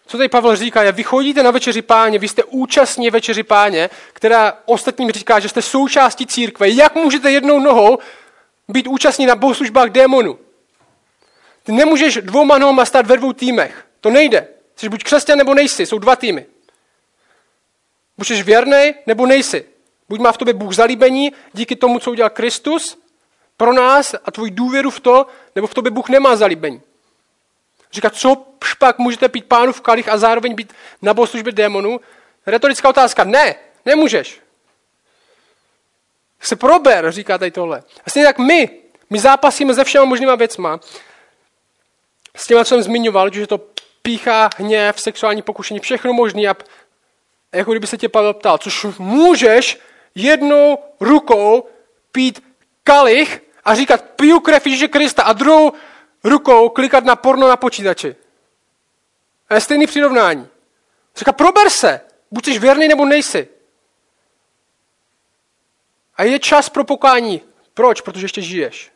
co 0.05 0.17
tady 0.17 0.29
Pavel 0.29 0.55
říká, 0.55 0.83
je, 0.83 0.91
vy 0.91 1.03
chodíte 1.03 1.43
na 1.43 1.51
večeři 1.51 1.81
páně, 1.81 2.19
vy 2.19 2.27
jste 2.27 2.43
účastní 2.43 3.09
večeři 3.09 3.43
páně, 3.43 3.89
která 4.13 4.57
ostatním 4.65 5.11
říká, 5.11 5.39
že 5.39 5.49
jste 5.49 5.61
součástí 5.61 6.25
církve. 6.25 6.69
Jak 6.69 6.95
můžete 6.95 7.31
jednou 7.31 7.59
nohou 7.59 7.97
být 8.67 8.87
účastní 8.87 9.25
na 9.25 9.35
bohoslužbách 9.35 9.89
démonu? 9.89 10.39
Ty 11.63 11.71
nemůžeš 11.71 12.15
dvouma 12.21 12.57
nohama 12.57 12.85
stát 12.85 13.07
ve 13.07 13.17
dvou 13.17 13.33
týmech. 13.33 13.85
To 14.01 14.09
nejde. 14.09 14.47
Jsi 14.75 14.89
buď 14.89 15.03
křesťan 15.03 15.37
nebo 15.37 15.53
nejsi. 15.53 15.85
Jsou 15.85 15.99
dva 15.99 16.15
týmy. 16.15 16.45
Buď 18.17 18.27
jsi 18.27 18.43
věrný 18.43 18.93
nebo 19.07 19.25
nejsi. 19.25 19.65
Buď 20.09 20.19
má 20.19 20.31
v 20.31 20.37
tobě 20.37 20.53
Bůh 20.53 20.73
zalíbení 20.73 21.33
díky 21.53 21.75
tomu, 21.75 21.99
co 21.99 22.11
udělal 22.11 22.29
Kristus 22.29 22.97
pro 23.57 23.73
nás 23.73 24.15
a 24.25 24.31
tvůj 24.31 24.51
důvěru 24.51 24.89
v 24.89 24.99
to, 24.99 25.27
nebo 25.55 25.67
v 25.67 25.73
tobě 25.73 25.91
Bůh 25.91 26.09
nemá 26.09 26.35
zalíbení. 26.35 26.81
Říká, 27.93 28.09
co 28.09 28.45
špak 28.63 28.97
můžete 28.97 29.29
pít 29.29 29.45
pánu 29.45 29.73
v 29.73 29.81
kalich 29.81 30.09
a 30.09 30.17
zároveň 30.17 30.55
být 30.55 30.73
na 31.01 31.13
bohoslužbě 31.13 31.53
démonů? 31.53 31.99
Retorická 32.45 32.89
otázka. 32.89 33.23
Ne, 33.23 33.55
nemůžeš. 33.85 34.41
Se 36.41 36.55
prober, 36.55 37.11
říká 37.11 37.37
tady 37.37 37.51
tohle. 37.51 37.83
A 38.05 38.09
stejně 38.09 38.25
tak 38.27 38.37
my, 38.37 38.69
my 39.09 39.19
zápasíme 39.19 39.73
se 39.73 39.83
všema 39.83 40.05
možnýma 40.05 40.35
věcma. 40.35 40.79
S 42.35 42.47
těma, 42.47 42.65
co 42.65 42.69
jsem 42.69 42.83
zmiňoval, 42.83 43.33
že 43.33 43.47
to 43.47 43.61
píchá, 44.01 44.49
hněv, 44.57 45.01
sexuální 45.01 45.41
pokušení, 45.41 45.79
všechno 45.79 46.13
možný. 46.13 46.47
A 46.47 46.55
jako 47.53 47.71
kdyby 47.71 47.87
se 47.87 47.97
tě 47.97 48.09
Pavel 48.09 48.33
ptal, 48.33 48.57
což 48.57 48.85
můžeš 48.97 49.79
jednou 50.15 50.77
rukou 50.99 51.67
pít 52.11 52.43
kalich 52.83 53.41
a 53.65 53.75
říkat, 53.75 54.03
piju 54.15 54.39
krev 54.39 54.67
Ježíše 54.67 54.87
Krista 54.87 55.23
a 55.23 55.33
druhou 55.33 55.73
rukou 56.23 56.69
klikat 56.69 57.05
na 57.05 57.15
porno 57.15 57.47
na 57.47 57.57
počítači. 57.57 58.15
A 59.49 59.55
je 59.55 59.61
stejný 59.61 59.87
přirovnání. 59.87 60.47
Říká, 61.15 61.31
prober 61.31 61.69
se, 61.69 62.01
buď 62.31 62.45
jsi 62.45 62.59
věrný 62.59 62.87
nebo 62.87 63.05
nejsi. 63.05 63.47
A 66.15 66.23
je 66.23 66.39
čas 66.39 66.69
pro 66.69 66.83
pokání. 66.83 67.41
Proč? 67.73 68.01
Protože 68.01 68.25
ještě 68.25 68.41
žiješ. 68.41 68.91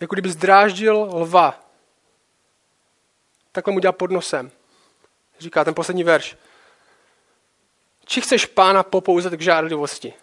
Jako 0.00 0.14
kdyby 0.14 0.30
zdráždil 0.30 1.10
lva. 1.12 1.64
Takhle 3.52 3.72
mu 3.72 3.80
dělá 3.80 3.92
pod 3.92 4.10
nosem. 4.10 4.50
Říká 5.38 5.64
ten 5.64 5.74
poslední 5.74 6.04
verš. 6.04 6.36
Či 8.04 8.20
chceš 8.20 8.46
pána 8.46 8.82
popouzet 8.82 9.32
k 9.32 9.40
žádlivosti? 9.40 10.14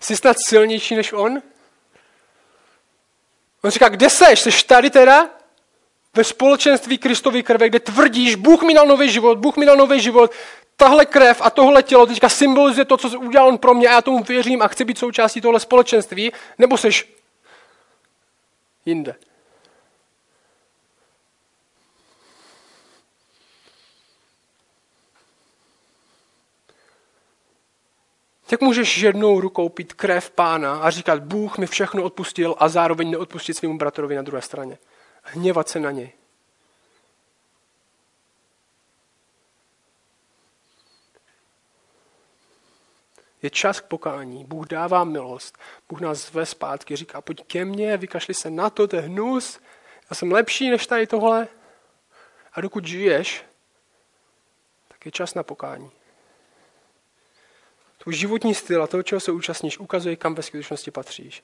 Jsi 0.00 0.16
snad 0.16 0.36
silnější 0.46 0.96
než 0.96 1.12
on? 1.12 1.42
On 3.62 3.70
říká, 3.70 3.88
kde 3.88 4.10
seš? 4.10 4.40
Jsi 4.40 4.64
tady 4.66 4.90
teda? 4.90 5.30
Ve 6.14 6.24
společenství 6.24 6.98
Kristovy 6.98 7.42
krve, 7.42 7.68
kde 7.68 7.80
tvrdíš, 7.80 8.34
Bůh 8.34 8.62
mi 8.62 8.74
dal 8.74 8.86
nový 8.86 9.10
život, 9.10 9.38
Bůh 9.38 9.56
mi 9.56 9.66
dal 9.66 9.76
nový 9.76 10.00
život, 10.00 10.32
tahle 10.76 11.06
krev 11.06 11.40
a 11.44 11.50
tohle 11.50 11.82
tělo 11.82 12.06
teďka 12.06 12.28
symbolizuje 12.28 12.84
to, 12.84 12.96
co 12.96 13.20
udělal 13.20 13.48
on 13.48 13.58
pro 13.58 13.74
mě 13.74 13.88
a 13.88 13.92
já 13.92 14.02
tomu 14.02 14.22
věřím 14.22 14.62
a 14.62 14.68
chci 14.68 14.84
být 14.84 14.98
součástí 14.98 15.40
tohle 15.40 15.60
společenství, 15.60 16.32
nebo 16.58 16.76
seš 16.78 17.14
jinde. 18.86 19.14
Jak 28.52 28.60
můžeš 28.60 28.98
jednou 28.98 29.40
rukou 29.40 29.68
pít 29.68 29.92
krev 29.92 30.30
pána 30.30 30.80
a 30.80 30.90
říkat, 30.90 31.22
Bůh 31.22 31.58
mi 31.58 31.66
všechno 31.66 32.02
odpustil 32.02 32.54
a 32.58 32.68
zároveň 32.68 33.10
neodpustit 33.10 33.56
svému 33.56 33.78
bratrovi 33.78 34.16
na 34.16 34.22
druhé 34.22 34.42
straně? 34.42 34.78
Hněvat 35.22 35.68
se 35.68 35.80
na 35.80 35.90
něj. 35.90 36.12
Je 43.42 43.50
čas 43.50 43.80
k 43.80 43.84
pokání. 43.84 44.44
Bůh 44.44 44.66
dává 44.66 45.04
milost. 45.04 45.58
Bůh 45.88 46.00
nás 46.00 46.18
zve 46.18 46.46
zpátky. 46.46 46.96
Říká, 46.96 47.20
pojď 47.20 47.46
ke 47.46 47.64
mně, 47.64 47.96
vykašli 47.96 48.34
se 48.34 48.50
na 48.50 48.70
to, 48.70 48.88
to 48.88 48.96
je 48.96 49.02
hnus. 49.02 49.60
Já 50.10 50.16
jsem 50.16 50.32
lepší 50.32 50.70
než 50.70 50.86
tady 50.86 51.06
tohle. 51.06 51.48
A 52.52 52.60
dokud 52.60 52.84
žiješ, 52.84 53.44
tak 54.88 55.06
je 55.06 55.12
čas 55.12 55.34
na 55.34 55.42
pokání. 55.42 55.90
Tvůj 58.02 58.14
životní 58.14 58.54
styl 58.54 58.82
a 58.82 58.86
toho, 58.86 59.02
čeho 59.02 59.20
se 59.20 59.32
účastníš, 59.32 59.78
ukazuje, 59.78 60.16
kam 60.16 60.34
ve 60.34 60.42
skutečnosti 60.42 60.90
patříš. 60.90 61.42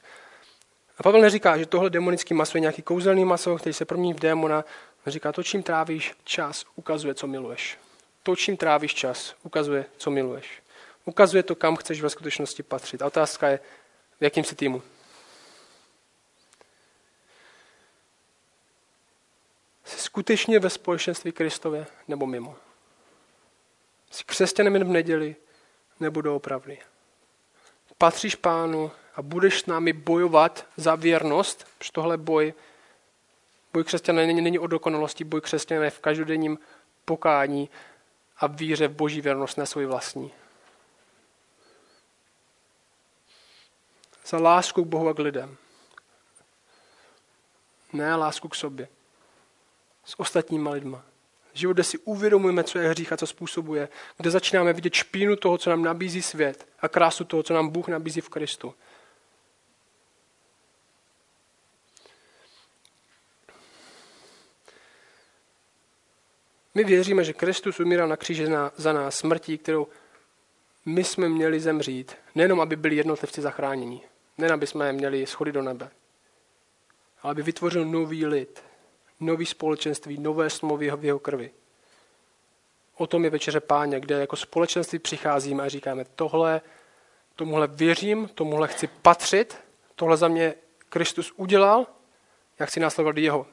A 0.98 1.02
Pavel 1.02 1.20
neříká, 1.20 1.58
že 1.58 1.66
tohle 1.66 1.90
demonický 1.90 2.34
maso 2.34 2.56
je 2.56 2.60
nějaký 2.60 2.82
kouzelný 2.82 3.24
maso, 3.24 3.56
který 3.56 3.72
se 3.72 3.84
promění 3.84 4.14
v 4.14 4.20
démona. 4.20 4.64
On 5.06 5.12
říká, 5.12 5.32
to, 5.32 5.42
čím 5.42 5.62
trávíš 5.62 6.14
čas, 6.24 6.64
ukazuje, 6.76 7.14
co 7.14 7.26
miluješ. 7.26 7.78
To, 8.22 8.36
čím 8.36 8.56
trávíš 8.56 8.94
čas, 8.94 9.34
ukazuje, 9.42 9.86
co 9.96 10.10
miluješ. 10.10 10.62
Ukazuje 11.04 11.42
to, 11.42 11.54
kam 11.54 11.76
chceš 11.76 12.02
ve 12.02 12.10
skutečnosti 12.10 12.62
patřit. 12.62 13.02
A 13.02 13.06
otázka 13.06 13.48
je, 13.48 13.60
v 14.20 14.24
jakým 14.24 14.44
si 14.44 14.54
týmu. 14.54 14.82
Jsi 19.84 19.98
skutečně 19.98 20.58
ve 20.58 20.70
společenství 20.70 21.32
Kristově 21.32 21.86
nebo 22.08 22.26
mimo? 22.26 22.56
Jsi 24.10 24.24
křesťanem 24.24 24.74
jen 24.74 24.84
v 24.84 24.90
neděli 24.90 25.36
nebo 26.00 26.20
doopravdy? 26.20 26.78
Patříš 27.98 28.34
pánu 28.34 28.90
a 29.14 29.22
budeš 29.22 29.60
s 29.60 29.66
námi 29.66 29.92
bojovat 29.92 30.66
za 30.76 30.94
věrnost, 30.94 31.66
protože 31.78 31.92
tohle 31.92 32.16
boj, 32.16 32.54
boj 33.72 33.84
křesťana 33.84 34.18
není, 34.18 34.40
není 34.40 34.58
o 34.58 34.66
dokonalosti, 34.66 35.24
boj 35.24 35.40
křesťana 35.40 35.84
je 35.84 35.90
v 35.90 36.00
každodenním 36.00 36.58
pokání 37.04 37.70
a 38.38 38.46
víře 38.46 38.88
v 38.88 38.94
boží 38.94 39.20
věrnost, 39.20 39.56
ne 39.56 39.66
svůj 39.66 39.86
vlastní. 39.86 40.32
za 44.26 44.38
lásku 44.38 44.84
k 44.84 44.88
Bohu 44.88 45.08
a 45.08 45.14
k 45.14 45.18
lidem. 45.18 45.56
Ne 47.92 48.16
lásku 48.16 48.48
k 48.48 48.54
sobě. 48.54 48.88
S 50.04 50.20
ostatníma 50.20 50.70
lidma. 50.70 51.04
Život, 51.56 51.72
kde 51.72 51.84
si 51.84 51.98
uvědomujeme, 51.98 52.64
co 52.64 52.78
je 52.78 52.88
hřích 52.88 53.12
a 53.12 53.16
co 53.16 53.26
způsobuje. 53.26 53.88
Kde 54.16 54.30
začínáme 54.30 54.72
vidět 54.72 54.94
špínu 54.94 55.36
toho, 55.36 55.58
co 55.58 55.70
nám 55.70 55.82
nabízí 55.82 56.22
svět 56.22 56.68
a 56.80 56.88
krásu 56.88 57.24
toho, 57.24 57.42
co 57.42 57.54
nám 57.54 57.68
Bůh 57.68 57.88
nabízí 57.88 58.20
v 58.20 58.28
Kristu. 58.28 58.74
My 66.74 66.84
věříme, 66.84 67.24
že 67.24 67.32
Kristus 67.32 67.80
umíral 67.80 68.08
na 68.08 68.16
kříži 68.16 68.46
za 68.76 68.92
nás 68.92 69.18
smrtí, 69.18 69.58
kterou 69.58 69.86
my 70.86 71.04
jsme 71.04 71.28
měli 71.28 71.60
zemřít, 71.60 72.16
nejenom 72.34 72.60
aby 72.60 72.76
byli 72.76 72.96
jednotlivci 72.96 73.40
zachráněni, 73.40 74.00
nejen 74.38 74.52
aby 74.52 74.66
jsme 74.66 74.92
měli 74.92 75.26
schody 75.26 75.52
do 75.52 75.62
nebe, 75.62 75.90
ale 77.22 77.30
aby 77.30 77.42
vytvořil 77.42 77.84
nový 77.84 78.26
lid, 78.26 78.64
nový 79.20 79.46
společenství, 79.46 80.20
nové 80.20 80.50
smlouvy 80.50 80.90
v 80.90 81.04
jeho 81.04 81.18
krvi. 81.18 81.50
O 82.96 83.06
tom 83.06 83.24
je 83.24 83.30
večeře 83.30 83.60
páně, 83.60 84.00
kde 84.00 84.20
jako 84.20 84.36
společenství 84.36 84.98
přicházíme 84.98 85.62
a 85.62 85.68
říkáme, 85.68 86.04
tohle, 86.14 86.60
tomuhle 87.34 87.66
věřím, 87.66 88.28
tomuhle 88.34 88.68
chci 88.68 88.86
patřit, 88.86 89.56
tohle 89.94 90.16
za 90.16 90.28
mě 90.28 90.54
Kristus 90.88 91.32
udělal, 91.36 91.86
já 92.58 92.66
chci 92.66 92.80
následovat 92.80 93.16
jeho. 93.16 93.46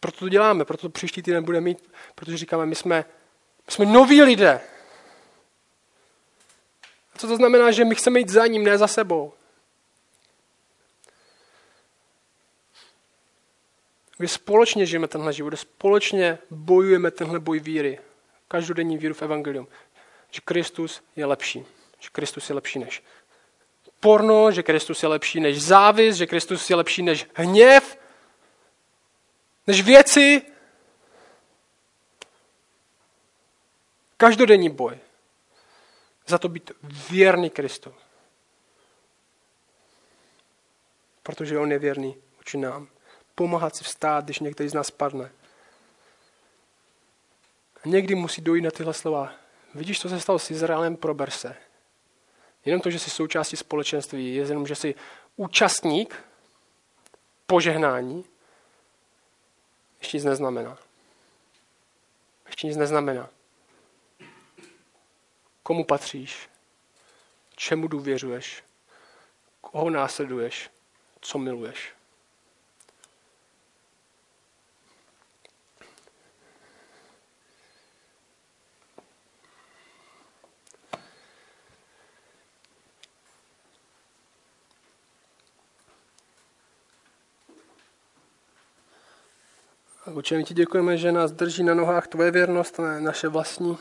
Proto 0.00 0.18
to 0.18 0.28
děláme, 0.28 0.64
proto 0.64 0.80
to 0.80 0.88
příští 0.88 1.22
týden 1.22 1.44
bude 1.44 1.60
mít, 1.60 1.92
protože 2.14 2.36
říkáme, 2.36 2.66
my 2.66 2.74
jsme, 2.74 3.04
my 3.66 3.72
jsme 3.72 3.86
noví 3.86 4.22
lidé. 4.22 4.60
A 7.14 7.18
co 7.18 7.28
to 7.28 7.36
znamená, 7.36 7.70
že 7.70 7.84
my 7.84 7.94
chceme 7.94 8.18
jít 8.18 8.28
za 8.28 8.46
ním, 8.46 8.64
ne 8.64 8.78
za 8.78 8.86
sebou. 8.86 9.32
Kdy 14.18 14.28
společně 14.28 14.86
žijeme 14.86 15.08
tenhle 15.08 15.32
život, 15.32 15.48
kde 15.48 15.56
společně 15.56 16.38
bojujeme 16.50 17.10
tenhle 17.10 17.40
boj 17.40 17.60
víry. 17.60 17.98
Každodenní 18.48 18.98
víru 18.98 19.14
v 19.14 19.22
evangelium. 19.22 19.68
Že 20.30 20.40
Kristus 20.44 21.02
je 21.16 21.26
lepší. 21.26 21.64
Že 22.00 22.08
Kristus 22.12 22.48
je 22.48 22.54
lepší 22.54 22.78
než 22.78 23.02
porno, 24.00 24.50
že 24.50 24.62
Kristus 24.62 25.02
je 25.02 25.08
lepší 25.08 25.40
než 25.40 25.62
závis, 25.62 26.16
že 26.16 26.26
Kristus 26.26 26.70
je 26.70 26.76
lepší 26.76 27.02
než 27.02 27.26
hněv, 27.34 27.98
než 29.66 29.82
věci. 29.82 30.42
Každodenní 34.16 34.70
boj. 34.70 34.98
Za 36.26 36.38
to 36.38 36.48
být 36.48 36.70
věrný 37.10 37.50
Kristu. 37.50 37.94
Protože 41.22 41.58
on 41.58 41.72
je 41.72 41.78
věrný 41.78 42.16
vůči 42.36 42.58
nám. 42.58 42.88
Pomáhat 43.38 43.76
si 43.76 43.84
vstát, 43.84 44.24
když 44.24 44.38
některý 44.38 44.68
z 44.68 44.74
nás 44.74 44.90
padne. 44.90 45.30
A 47.84 47.88
někdy 47.88 48.14
musí 48.14 48.42
dojít 48.42 48.62
na 48.62 48.70
tyhle 48.70 48.94
slova. 48.94 49.32
Vidíš, 49.74 50.00
co 50.00 50.08
se 50.08 50.20
stalo 50.20 50.38
s 50.38 50.50
Izraelem, 50.50 50.96
prober 50.96 51.30
se. 51.30 51.56
Jenom 52.64 52.80
to, 52.80 52.90
že 52.90 52.98
jsi 52.98 53.10
součástí 53.10 53.56
společenství, 53.56 54.34
je 54.34 54.42
jenom, 54.42 54.66
že 54.66 54.74
jsi 54.74 54.94
účastník 55.36 56.24
požehnání, 57.46 58.24
ještě 59.98 60.16
nic 60.16 60.24
neznamená. 60.24 60.78
Ještě 62.46 62.66
nic 62.66 62.76
neznamená. 62.76 63.28
Komu 65.62 65.84
patříš? 65.84 66.48
Čemu 67.56 67.88
důvěřuješ? 67.88 68.64
Koho 69.60 69.90
následuješ? 69.90 70.70
Co 71.20 71.38
miluješ? 71.38 71.97
Oče, 90.14 90.42
ti 90.42 90.54
děkujeme, 90.54 90.96
že 90.96 91.12
nás 91.12 91.32
drží 91.32 91.62
na 91.62 91.74
nohách 91.74 92.06
tvoje 92.08 92.30
věrnost, 92.30 92.78
ne 92.78 93.00
naše 93.00 93.28
vlastní. 93.28 93.78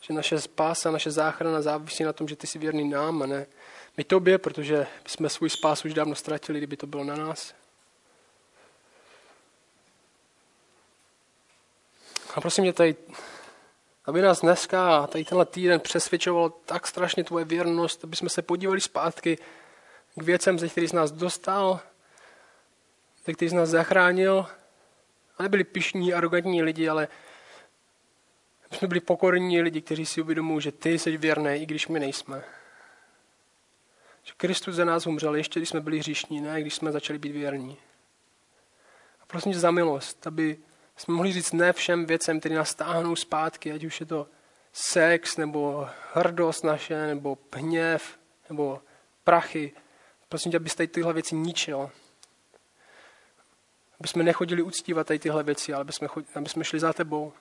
Že 0.00 0.14
naše 0.14 0.40
spása, 0.40 0.90
naše 0.90 1.10
záchrana 1.10 1.62
závisí 1.62 2.04
na 2.04 2.12
tom, 2.12 2.28
že 2.28 2.36
ty 2.36 2.46
jsi 2.46 2.58
věrný 2.58 2.88
nám 2.88 3.22
a 3.22 3.26
ne 3.26 3.46
my 3.96 4.04
tobě, 4.04 4.38
protože 4.38 4.86
jsme 5.06 5.28
svůj 5.28 5.50
spás 5.50 5.84
už 5.84 5.94
dávno 5.94 6.14
ztratili, 6.14 6.58
kdyby 6.58 6.76
to 6.76 6.86
bylo 6.86 7.04
na 7.04 7.16
nás. 7.16 7.54
A 12.34 12.40
prosím 12.40 12.64
tě 12.64 12.72
tady, 12.72 12.96
aby 14.04 14.22
nás 14.22 14.40
dneska 14.40 14.96
a 14.98 15.06
tady 15.06 15.24
tenhle 15.24 15.46
týden 15.46 15.80
přesvědčoval 15.80 16.50
tak 16.50 16.86
strašně 16.86 17.24
tvoje 17.24 17.44
věrnost, 17.44 18.04
aby 18.04 18.16
jsme 18.16 18.28
se 18.28 18.42
podívali 18.42 18.80
zpátky 18.80 19.38
k 20.16 20.22
věcem, 20.22 20.58
ze 20.58 20.68
kterých 20.68 20.90
jsi 20.90 20.96
nás 20.96 21.12
dostal, 21.12 21.80
ze 23.26 23.32
kterých 23.32 23.50
jsi 23.50 23.56
nás 23.56 23.68
zachránil 23.68 24.46
a 25.40 25.42
nebyli 25.42 25.64
pišní, 25.64 26.14
arrogantní 26.14 26.62
lidi, 26.62 26.88
ale 26.88 27.08
jsme 28.72 28.88
byli 28.88 29.00
pokorní 29.00 29.62
lidi, 29.62 29.80
kteří 29.80 30.06
si 30.06 30.20
uvědomují, 30.20 30.60
že 30.60 30.72
ty 30.72 30.98
jsi 30.98 31.16
věrný, 31.16 31.50
i 31.54 31.66
když 31.66 31.88
my 31.88 32.00
nejsme. 32.00 32.44
Že 34.22 34.32
Kristus 34.36 34.74
za 34.74 34.84
nás 34.84 35.06
umřel, 35.06 35.34
ještě 35.34 35.60
když 35.60 35.68
jsme 35.68 35.80
byli 35.80 35.98
hříšní, 35.98 36.40
ne 36.40 36.60
když 36.60 36.74
jsme 36.74 36.92
začali 36.92 37.18
být 37.18 37.32
věrní. 37.32 37.76
A 39.20 39.26
prosím 39.26 39.52
tě 39.52 39.58
za 39.58 39.70
milost, 39.70 40.26
aby 40.26 40.58
jsme 40.96 41.14
mohli 41.14 41.32
říct 41.32 41.52
ne 41.52 41.72
všem 41.72 42.06
věcem, 42.06 42.40
které 42.40 42.54
nás 42.54 42.70
stáhnou 42.70 43.16
zpátky, 43.16 43.72
ať 43.72 43.84
už 43.84 44.00
je 44.00 44.06
to 44.06 44.26
sex, 44.72 45.36
nebo 45.36 45.88
hrdost 46.12 46.64
naše, 46.64 47.06
nebo 47.06 47.38
hněv, 47.54 48.18
nebo 48.48 48.80
prachy. 49.24 49.72
Prosím 50.28 50.52
tě, 50.52 50.56
abyste 50.56 50.86
tyhle 50.86 51.12
věci 51.12 51.34
ničil. 51.34 51.90
Aby 54.00 54.08
jsme 54.08 54.22
nechodili 54.22 54.62
uctívat 54.62 55.06
tady 55.06 55.18
tyhle 55.18 55.42
věci, 55.42 55.72
ale 55.72 55.80
aby 55.80 55.92
jsme, 55.92 56.08
chodili, 56.08 56.34
aby 56.34 56.48
jsme 56.48 56.64
šli 56.64 56.80
za 56.80 56.92
tebou. 56.92 57.32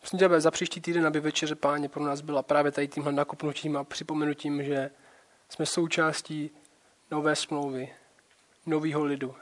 Prosím 0.00 0.18
tě, 0.18 0.40
za 0.40 0.50
příští 0.50 0.80
týden, 0.80 1.06
aby 1.06 1.20
večeře 1.20 1.54
páně 1.54 1.88
pro 1.88 2.04
nás 2.04 2.20
byla 2.20 2.42
právě 2.42 2.72
tady 2.72 2.88
tímhle 2.88 3.12
nakopnutím 3.12 3.76
a 3.76 3.84
připomenutím, 3.84 4.62
že 4.62 4.90
jsme 5.48 5.66
součástí 5.66 6.50
nové 7.10 7.36
smlouvy, 7.36 7.94
nového 8.66 9.04
lidu 9.04 9.34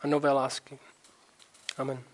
a 0.00 0.06
nové 0.06 0.32
lásky. 0.32 0.78
Amen. 1.76 2.13